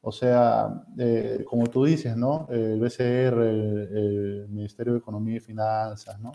[0.08, 2.48] O sea, eh, como tú dices, ¿no?
[2.52, 6.32] El BCR, el, Ministerio de Economía y Finanzas, ¿no?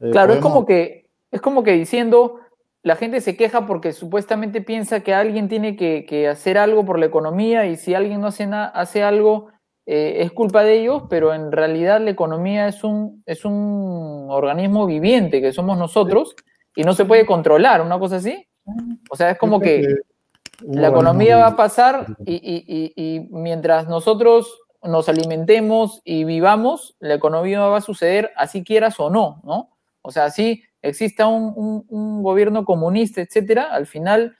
[0.00, 2.40] Eh, claro, es como que es como que diciendo,
[2.82, 7.04] la gente se queja porque supuestamente piensa que alguien tiene que, hacer algo por la
[7.04, 9.48] economía y si alguien no hace, hace algo
[9.84, 14.86] eh, es culpa de ellos, pero en realidad la economía es un, es un organismo
[14.86, 16.34] viviente que somos nosotros
[16.74, 18.46] y no se puede controlar, una cosa así.
[19.10, 19.84] O sea, es como que
[20.62, 27.78] la economía va a pasar y, mientras nosotros nos alimentemos y vivamos, la economía va
[27.78, 29.70] a suceder así quieras o no, ¿no?
[30.02, 34.36] O sea, así exista un, gobierno comunista, etcétera, al final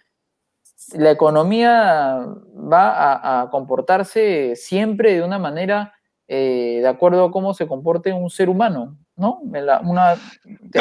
[0.95, 5.95] la economía va a, comportarse siempre de una manera
[6.27, 9.41] eh, de acuerdo a cómo se comporte un ser humano, ¿no?
[9.43, 10.17] una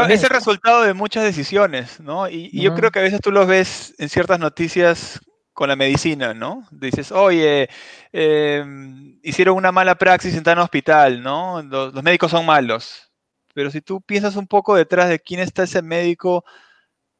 [0.09, 2.29] es el resultado de muchas decisiones, ¿no?
[2.29, 5.19] Y, yo creo que a veces tú los ves en ciertas noticias
[5.59, 6.65] con la medicina, ¿no?
[6.71, 7.69] Dices, oye,
[8.13, 11.61] em, hicieron una mala praxis en tal hospital, ¿no?
[11.61, 13.11] Los, médicos son malos.
[13.53, 16.45] Pero si tú piensas un poco detrás de quién está ese médico,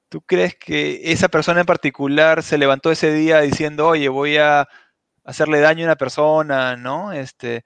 [0.08, 4.70] ¿tú crees que esa persona en particular se levantó ese día diciendo, oye, voy a
[5.26, 7.12] hacerle daño a una persona, ¿no?
[7.12, 7.66] Este,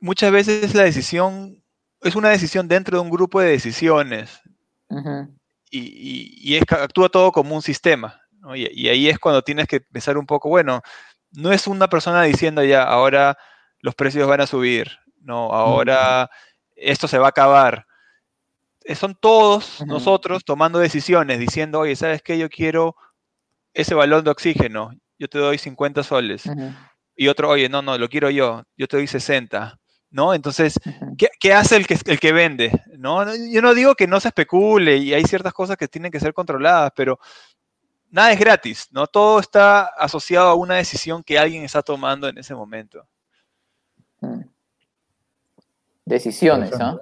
[0.00, 1.64] muchas veces la decisión
[2.02, 4.42] es una decisión dentro de un grupo de decisiones.
[5.70, 8.27] y, actúa todo como un sistema.
[8.54, 10.80] Y, ahí es cuando tienes que pensar un poco, bueno,
[11.32, 13.36] no es una persona diciendo ya, ahora
[13.80, 16.30] los precios van a subir, no, ahora
[16.76, 17.86] esto se va a acabar.
[18.84, 22.38] Eh, son todos nosotros tomando decisiones, diciendo, oye, ¿sabes qué?
[22.38, 22.96] Yo quiero
[23.74, 26.44] ese balón de oxígeno, yo te doy 50 soles.
[27.16, 29.78] Y otro, oye, no, no, lo quiero yo, yo te doy 60.
[30.10, 30.34] ¿no?
[30.34, 30.74] Entonces,
[31.40, 32.72] ¿qué, hace el que, el que vende?
[32.96, 33.24] ¿no?
[33.52, 36.32] Yo no digo que no se especule y hay ciertas cosas que tienen que ser
[36.32, 37.18] controladas, pero
[38.10, 39.06] nada es gratis, ¿no?
[39.06, 43.06] Todo está asociado a una decisión que alguien está tomando en ese momento.
[44.20, 44.42] Mm.
[46.04, 46.98] Decisiones, ¿no?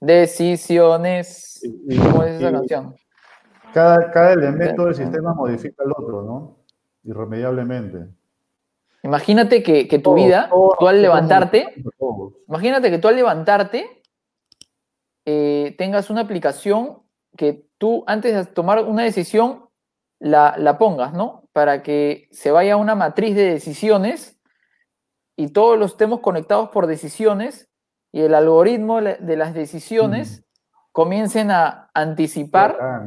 [0.00, 1.62] Decisiones.
[2.02, 2.96] ¿Cómo es esa canción?
[3.72, 6.56] Cada, elemento del sistema modifica el otro, ¿no?
[7.04, 8.06] Irremediablemente.
[9.02, 11.74] Imagínate que, tu vida, tú al levantarte,
[12.48, 14.02] imagínate que tú al levantarte
[15.24, 17.02] eh, tengas una aplicación
[17.36, 19.67] que tú antes de tomar una decisión
[20.20, 21.48] la, pongas, ¿no?
[21.52, 24.40] Para que se vaya a una matriz de decisiones
[25.36, 27.68] y todos los estemos conectados por decisiones
[28.12, 30.44] y el algoritmo de las decisiones
[30.92, 33.06] comiencen a anticipar.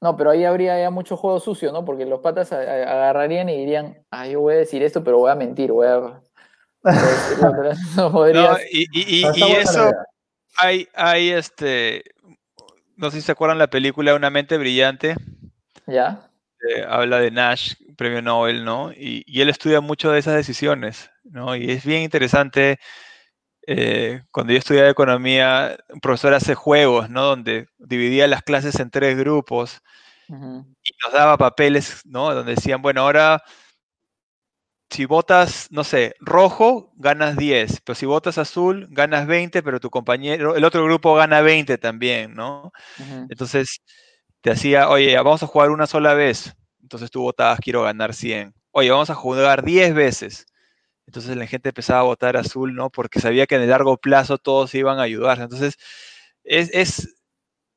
[0.00, 1.84] No, pero ahí habría ya mucho juego sucio, ¿no?
[1.84, 5.34] Porque los patas agarrarían y dirían, ah, yo voy a decir esto, pero voy a
[5.34, 6.20] mentir, voy a...
[8.70, 9.24] y,
[9.56, 9.90] eso,
[10.58, 12.04] hay, hay este,
[12.96, 15.16] no sé si se acuerdan la película Una mente brillante.
[15.86, 16.30] ¿Ya?
[16.68, 18.92] Eh, habla de Nash, premio Nobel, ¿no?
[18.92, 21.54] Y, él estudia mucho de esas decisiones, ¿no?
[21.56, 22.78] Y es bien interesante.
[23.66, 27.22] Eh, cuando yo estudiaba economía, un profesor hace juegos, ¿no?
[27.22, 29.80] Donde dividía las clases en tres grupos
[30.28, 32.34] y nos daba papeles, ¿no?
[32.34, 33.42] Donde decían, bueno, ahora
[34.90, 39.90] si votas, no sé, rojo, ganas 10, pero si votas azul, ganas 20, pero tu
[39.90, 42.72] compañero, el otro grupo gana 20 también, ¿no?
[43.28, 43.80] Entonces,
[44.44, 46.54] te hacía, oye, vamos a jugar una sola vez.
[46.82, 48.52] Entonces tú votabas, quiero ganar 100.
[48.72, 50.44] Oye, vamos a jugar 10 veces.
[51.06, 52.90] Entonces la gente empezaba a votar azul, ¿no?
[52.90, 55.40] Porque sabía que en el largo plazo todos iban a ayudar.
[55.40, 55.78] Entonces,
[56.44, 57.16] es, es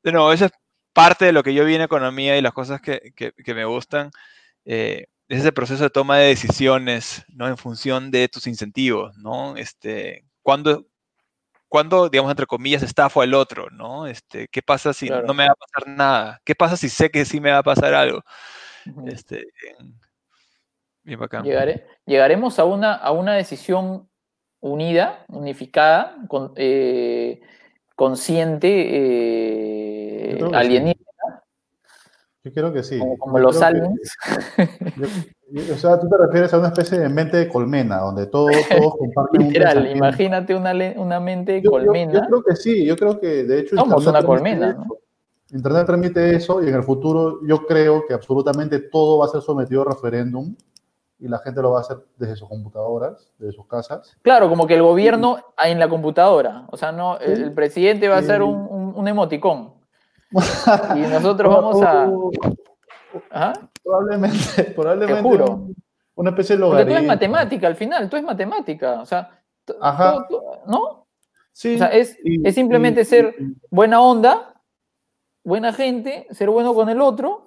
[0.04, 0.52] no, esa es
[0.92, 3.14] parte de lo que yo vi en economía y las cosas que,
[3.46, 4.10] me gustan.
[4.66, 7.48] Eh, es ese proceso de toma de decisiones, ¿no?
[7.48, 9.56] En función de tus incentivos, ¿no?
[9.56, 10.86] Este, cuando,
[11.68, 14.06] cuando, digamos, entre comillas, estafo al otro, ¿no?
[14.06, 16.40] Este, ¿Qué pasa si no me va a pasar nada?
[16.44, 18.22] ¿Qué pasa si sé que sí me va a pasar algo?
[19.06, 19.48] este,
[21.02, 21.44] bien bacán.
[22.06, 24.08] llegaremos a una, a una decisión
[24.60, 27.40] unida, unificada, con, eh,
[27.94, 28.68] consciente,
[30.36, 31.44] eh, alienígena.
[32.44, 32.98] Yo creo que sí.
[33.18, 34.16] Como, los aliens.
[35.72, 38.96] O sea, tú te refieres a una especie de mente de colmena, donde todos, todos
[38.96, 42.12] comparten Literal, imagínate una, una mente de colmena.
[42.12, 43.76] Yo, creo que sí, yo creo que de hecho...
[43.76, 44.86] Somos una colmena, ¿no?
[45.50, 49.40] Internet permite eso y en el futuro yo creo que absolutamente todo va a ser
[49.40, 50.54] sometido a referéndum
[51.18, 54.14] y la gente lo va a hacer desde sus computadoras, desde sus casas.
[54.20, 58.22] Claro, como que el gobierno en la computadora, o sea, no, el presidente va a
[58.22, 59.72] ser un, un, un emoticón.
[60.96, 62.10] y nosotros vamos a...
[63.30, 63.52] ¿Ah?
[63.82, 65.22] Probablemente, probablemente.
[65.22, 65.68] juro.
[66.14, 66.86] una especie de logaritmo.
[66.86, 69.00] Porque tú es matemática al final, tú es matemática.
[69.00, 69.40] O sea,
[70.66, 71.06] ¿no?
[71.52, 71.74] Sí.
[71.74, 73.34] O sea, es, es simplemente ser
[73.70, 74.54] buena onda,
[75.44, 77.46] buena gente, ser bueno con el otro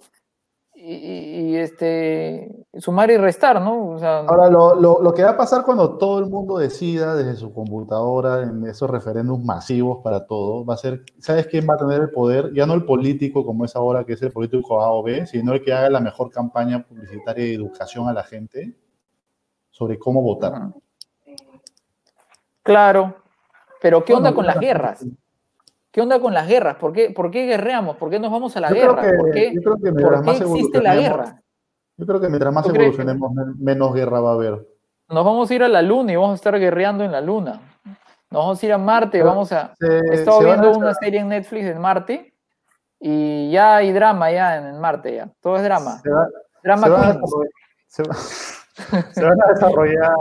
[0.83, 3.97] y, este, sumar y restar, ¿no?
[4.01, 8.65] Ahora, lo, que va a pasar cuando todo el mundo decida desde su computadora en
[8.65, 12.51] esos referéndums masivos para todo, va a ser, ¿sabes quién va a tener el poder?
[12.53, 15.53] Ya no el político como es ahora, que es el político A o B, sino
[15.53, 18.75] el que haga la mejor campaña publicitaria y educación a la gente
[19.69, 20.53] sobre cómo votar.
[22.63, 23.15] Claro,
[23.81, 25.05] pero ¿qué onda con las guerras?
[25.91, 26.75] ¿Qué onda con las guerras?
[26.77, 27.97] ¿Por qué, por qué guerreamos?
[27.97, 29.01] ¿Por qué nos vamos a la guerra?
[29.17, 29.51] ¿Por qué,
[30.53, 31.41] existe la guerra?
[31.97, 34.67] Yo creo que mientras más evolucionemos, menos guerra va a haber.
[35.09, 37.59] Nos vamos a ir a la luna y vamos a estar guerreando en la luna.
[38.31, 39.73] Nos vamos a ir a Marte, Pero vamos a...
[39.77, 42.33] se- He estado a viendo una serie en Netflix en Marte
[42.97, 45.29] y ya hay drama ya en, en Marte ya.
[45.41, 45.99] Todo es drama.
[45.99, 46.27] se va-
[46.63, 48.13] Drama se se va-
[49.13, 50.15] se van a desarrollar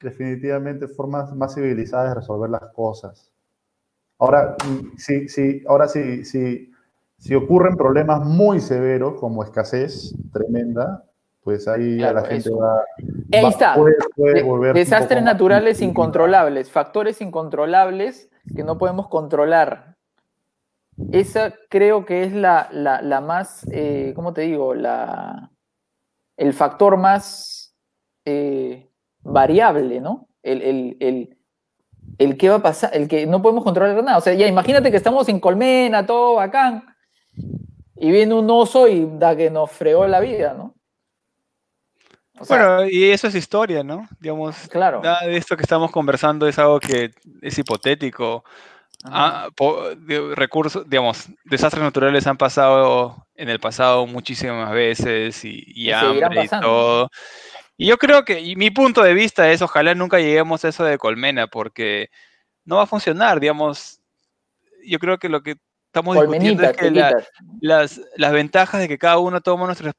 [0.00, 3.30] definitivamente formas más civilizadas de resolver las cosas.
[4.20, 6.70] Ahora, mm, sí, sí, ahora sí, sí,
[7.18, 11.04] si ocurren problemas muy severos como escasez tremenda,
[11.42, 12.58] pues ahí Claro, la gente eso.
[12.58, 12.84] va,
[13.32, 13.74] Ahí va- está.
[13.74, 13.94] puede,
[14.42, 19.96] un desastres más naturales incontrolables, factores incontrolables que no podemos controlar.
[21.12, 24.74] Esa creo que es la, la- la más, eh, ¿cómo te digo?
[24.74, 25.50] La,
[26.36, 27.74] el factor más
[28.26, 28.90] eh,
[29.22, 30.28] variable, ¿no?
[30.42, 31.38] El, el, el,
[32.18, 34.18] el que va a pasar, el que no podemos controlar nada.
[34.18, 36.84] O sea, ya imagínate que estamos en Colmena, todo bacán,
[37.96, 40.74] y viene un oso y da que nos fregó la vida, ¿no?
[42.38, 44.08] O sea, Bueno, y eso es historia, ¿no?
[44.18, 45.02] Digamos, claro.
[45.02, 47.10] nada de esto que estamos conversando es algo que
[47.42, 48.44] es hipotético.
[49.04, 55.62] Ah, po- de- recursos, digamos, desastres naturales han pasado en el pasado muchísimas veces y,
[55.66, 57.10] y Y hambre y todo.
[57.80, 60.84] Y yo creo que, y mi punto de vista es, ojalá nunca lleguemos a eso
[60.84, 62.10] de colmena, porque
[62.64, 64.00] no va a funcionar, digamos.
[64.86, 65.56] Yo creo que lo que
[65.86, 67.08] estamos discutiendo es que la-
[67.60, 69.94] las, las ventajas de que cada uno toma nuestras,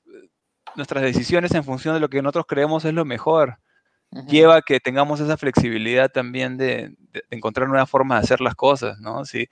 [0.75, 3.57] nuestras decisiones en función de lo que nosotros creemos es lo mejor
[4.27, 8.41] lleva a que tengamos esa flexibilidad también de, de- de encontrar nuevas formas de hacer
[8.41, 9.25] las cosas, ¿no?
[9.25, 9.47] Si,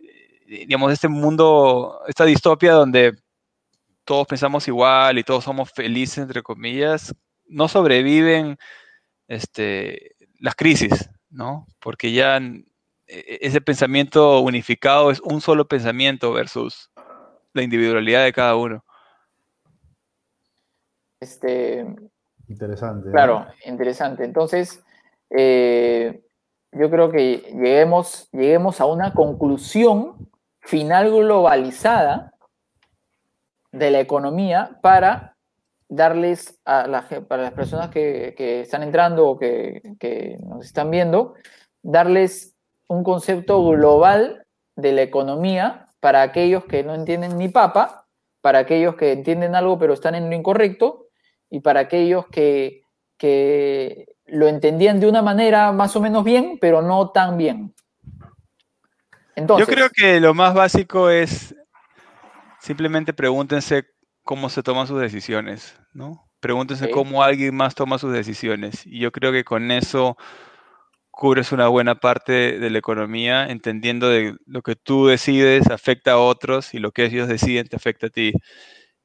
[0.00, 3.14] eh, digamos, este mundo, esta distopia donde
[4.04, 7.14] todos pensamos igual y todos somos felices, entre comillas,
[7.48, 8.58] no sobreviven
[9.28, 11.66] este, las crisis, ¿no?
[11.80, 12.64] Porque ya n-
[13.06, 16.90] e- ese pensamiento unificado es un solo pensamiento versus
[17.52, 18.84] la individualidad de cada uno.
[21.20, 21.86] Este,
[22.48, 23.06] Interesante.
[23.06, 23.12] ¿no?
[23.12, 24.24] claro, interesante.
[24.24, 24.84] Entonces,
[25.30, 26.22] eh,
[26.72, 30.30] yo creo que lleguemos, lleguemos a una conclusión
[30.60, 32.32] final globalizada
[33.72, 35.35] de la economía para
[35.88, 40.90] darles a la, para las personas que, que están entrando o que, que nos están
[40.90, 41.34] viendo,
[41.82, 42.54] darles
[42.88, 48.06] un concepto global de la economía para aquellos que no entienden ni papa,
[48.40, 51.08] para aquellos que entienden algo pero están en lo incorrecto
[51.50, 52.82] y para aquellos que,
[53.16, 57.74] que lo entendían de una manera más o menos bien, pero no tan bien.
[59.34, 61.54] Entonces, Yo creo que lo más básico es
[62.60, 63.84] simplemente pregúntense
[64.26, 66.28] cómo se toman sus decisiones, ¿no?
[66.40, 68.84] Pregúntense cómo alguien más toma sus decisiones.
[68.84, 70.16] Y yo creo que con eso
[71.10, 76.18] cubres una buena parte de la economía, entendiendo de lo que tú decides afecta a
[76.18, 78.32] otros y lo que ellos deciden te afecta a ti.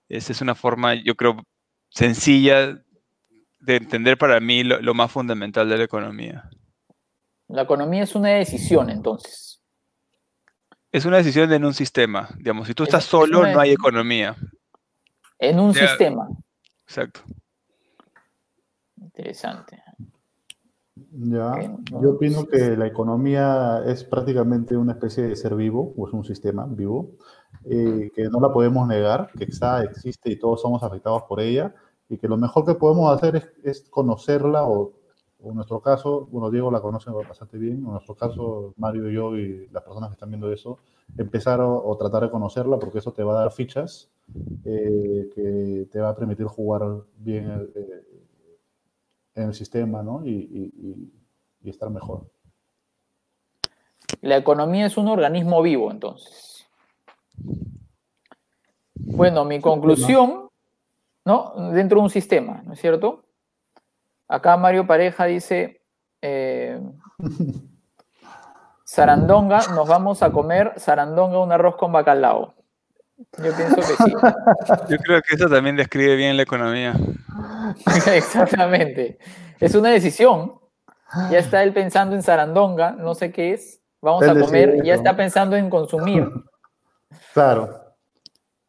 [0.10, 1.38] Esa es una forma, yo creo,
[1.90, 2.84] sencilla
[3.60, 6.50] de entender para mí lo, lo más fundamental de la economía.
[7.48, 9.62] la economía es una decisión, entonces.
[10.92, 12.28] Es una decisión en un sistema.
[12.38, 14.36] Digamos, si tú Es- estás es solo, una no hay economía.
[15.42, 15.88] En un Ya.
[15.88, 16.30] sistema.
[16.84, 17.22] Exacto.
[18.96, 19.82] Interesante.
[21.14, 21.60] Ya,
[21.92, 22.10] yo ¿no?
[22.12, 26.66] opino que la economía es prácticamente una especie de ser vivo, o es un sistema
[26.70, 27.12] vivo,
[27.66, 31.74] eh, que no la podemos negar, que está, existe y todos somos afectados por ella,
[32.08, 34.94] y que lo mejor que podemos hacer es, es conocerla, o,
[35.42, 39.14] o en nuestro caso, bueno, Diego la conoce bastante bien, en nuestro caso, Mario y
[39.16, 40.78] yo y las personas que están viendo eso,
[41.18, 44.10] empezar o, o tratar de conocerla, porque eso te va a dar fichas
[44.66, 46.82] eh, que te va a permitir jugar
[47.18, 48.04] bien eh,
[49.36, 50.26] en el sistema, ¿no?
[50.26, 51.14] Y, y- y-
[51.64, 52.26] y estar mejor.
[54.22, 56.68] La economía es un organismo vivo, entonces.
[58.94, 60.50] Bueno, mi conclusión,
[61.26, 61.72] ¿no?
[61.72, 63.26] Dentro de un sistema, ¿no es cierto?
[64.28, 65.82] Acá Mario Pareja dice,
[66.22, 66.80] eh,
[68.92, 72.56] Sarandonga, nos vamos a comer Sarandonga un arroz con bacalao.
[73.42, 74.12] Yo pienso que sí.
[74.90, 76.94] Yo creo que eso también describe bien la economía.
[78.14, 79.18] Exactamente.
[79.62, 80.56] Es una decisión.
[81.30, 83.82] Ya está él pensando en Sarandonga, no sé qué es.
[84.02, 86.28] Vamos Él a comer, ya está pensando en consumir.
[87.34, 87.94] Claro.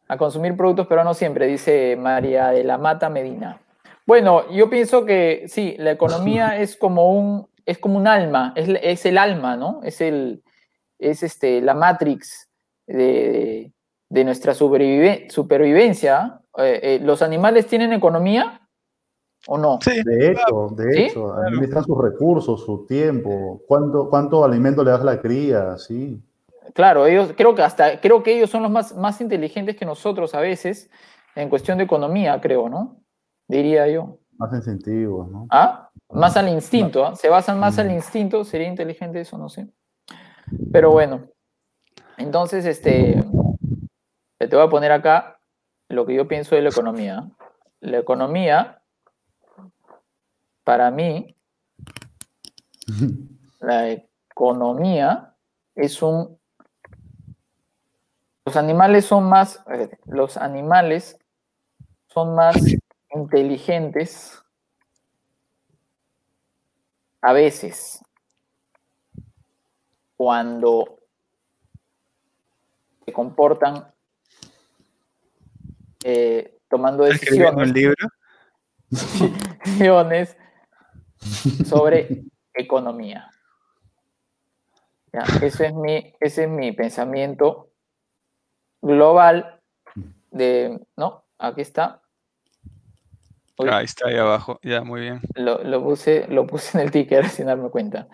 [0.07, 3.59] a consumir productos peruanos siempre, dice María de la Mata Medina.
[4.05, 8.69] Bueno, yo pienso que sí, la economía es como un, es como un alma, es,
[8.81, 9.81] es el alma, ¿no?
[9.83, 10.43] Es, el,
[10.99, 12.49] es este, la matrix
[12.87, 13.71] de,
[14.09, 16.39] de nuestra supervive- supervivencia.
[16.57, 18.61] Eh, eh, ¿Los animales tienen economía
[19.47, 19.79] o no?
[19.81, 21.03] Sí, De hecho, de ¿Sí?
[21.05, 26.21] hecho, administran sus recursos, su tiempo, cuánto, cuánto alimento le das a la cría, sí.
[26.73, 30.33] Claro, ellos, creo que hasta, creo que ellos son los más, más inteligentes que nosotros
[30.33, 30.89] a veces
[31.35, 33.01] en cuestión de economía, creo, ¿no?
[33.47, 34.19] Diría yo.
[34.37, 35.47] Más incentivos, ¿no?
[35.49, 35.89] ¿Ah?
[36.09, 37.15] Más al instinto, ¿ah?
[37.15, 39.37] Se basan más al instinto, ¿sería inteligente eso?
[39.37, 39.67] No sé.
[40.71, 41.27] Pero bueno,
[42.17, 43.23] entonces, este,
[44.37, 45.39] te voy a poner acá
[45.89, 47.29] lo que yo pienso de la economía.
[47.79, 48.81] La economía,
[50.63, 51.35] para mí,
[53.59, 55.35] la economía
[55.75, 56.37] es un...
[58.45, 59.63] Los animales son más,
[60.05, 61.17] los animales
[62.07, 62.55] son más
[63.15, 64.43] inteligentes
[67.21, 68.03] a veces
[70.17, 70.99] cuando
[73.05, 73.93] se comportan
[76.03, 77.95] eh, tomando decisiones, libro?
[79.79, 80.37] decisiones
[81.65, 83.29] sobre economía.
[85.41, 87.69] ese, es mi, ese es mi pensamiento
[88.81, 89.61] global
[90.31, 91.25] de, ¿no?
[91.37, 92.02] Aquí está.
[93.57, 94.59] Ahí está, ahí abajo.
[94.63, 95.21] Ya, muy bien.
[95.35, 98.07] Lo, puse, lo puse en el ticker sin darme cuenta.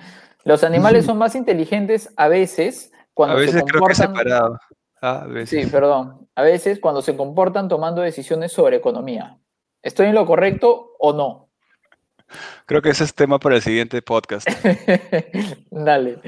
[0.44, 4.14] Los animales son más inteligentes a veces cuando a veces se comportan...
[4.14, 4.60] creo que separado.
[5.02, 5.66] A veces.
[5.66, 6.28] Sí, perdón.
[6.36, 9.40] A veces cuando se comportan tomando decisiones sobre economía.
[9.82, 11.50] ¿Estoy en lo correcto o no?
[12.66, 14.48] Creo que ese es tema para el siguiente podcast.
[15.72, 16.20] Dale.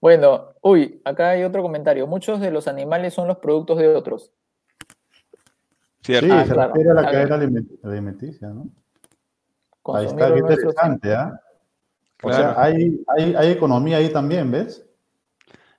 [0.00, 2.06] Bueno, uy, acá hay otro comentario.
[2.06, 4.32] Muchos de los animales son los productos de otros.
[6.02, 6.26] Cierto.
[6.26, 8.70] Sí, ah, se refiere a la cadena alimenticia, ¿no?
[9.94, 11.40] Ahí está, qué interesante, ¿ah?
[12.22, 14.84] O sea, hay, hay, economía ahí también, ¿ves?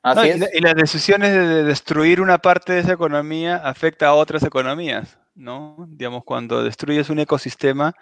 [0.01, 0.49] Así es.
[0.53, 5.87] Y, las decisiones de destruir una parte de esa economía afecta a otras economías, ¿no?
[5.89, 7.93] Digamos, cuando destruyes un ecosistema,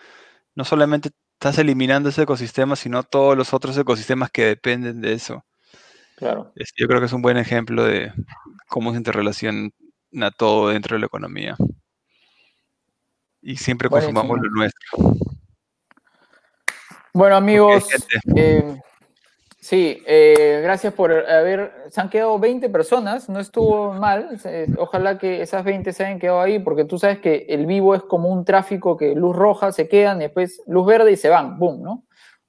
[0.56, 5.44] no solamente estás eliminando ese ecosistema, sino todos los otros ecosistemas que dependen de eso.
[6.16, 6.52] Claro.
[6.76, 8.12] Yo creo que es un buen ejemplo de
[8.68, 9.72] cómo se interrelaciona
[10.38, 11.56] todo dentro de la economía.
[13.42, 15.20] Y siempre consumamos lo nuestro.
[17.14, 17.86] Bueno, amigos,
[18.36, 18.80] eh,
[19.60, 21.86] sí, eh, gracias por haber.
[21.90, 24.40] Se han quedado 20 personas, no estuvo mal.
[24.78, 28.04] Ojalá que esas 20 se hayan quedado ahí, porque tú sabes que el vivo es
[28.04, 31.58] como un tráfico que luz roja se quedan, y después luz verde y se van,
[31.58, 32.04] boom, ¿no?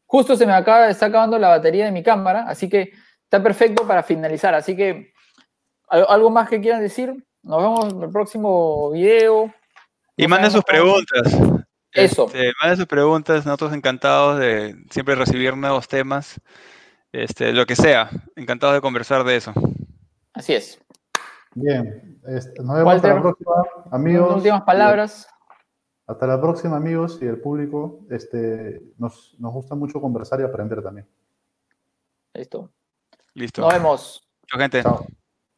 [0.07, 2.91] Justo se me acaba, está acabando la batería de mi cámara, así que
[3.23, 4.55] está perfecto para finalizar.
[4.55, 5.13] Así que,
[5.89, 7.15] ¿algo más que quieran decir?
[7.43, 9.55] Nos vemos en el próximo video.
[10.25, 11.23] Y manden sus preguntas.
[11.93, 12.27] Eso.
[12.27, 16.41] Este, manden sus preguntas, nosotros encantados de siempre recibir nuevos temas,
[17.13, 19.53] este, lo que sea, encantados de conversar de eso.
[20.33, 20.81] Así es.
[21.55, 23.53] Bien, este, nos vemos hasta la próxima,
[23.91, 24.37] amigos.
[24.37, 25.29] Últimas palabras.
[26.07, 28.01] Hasta la próxima, amigos y el público.
[28.11, 31.09] Este, nos, nos gusta mucho conversar y aprender también.
[32.35, 32.71] Listo.
[33.35, 33.63] Listo.
[33.63, 34.29] Nos vemos.
[34.47, 34.83] Chao, gente.
[34.83, 35.07] Chao.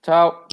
[0.03, 0.47] Chao.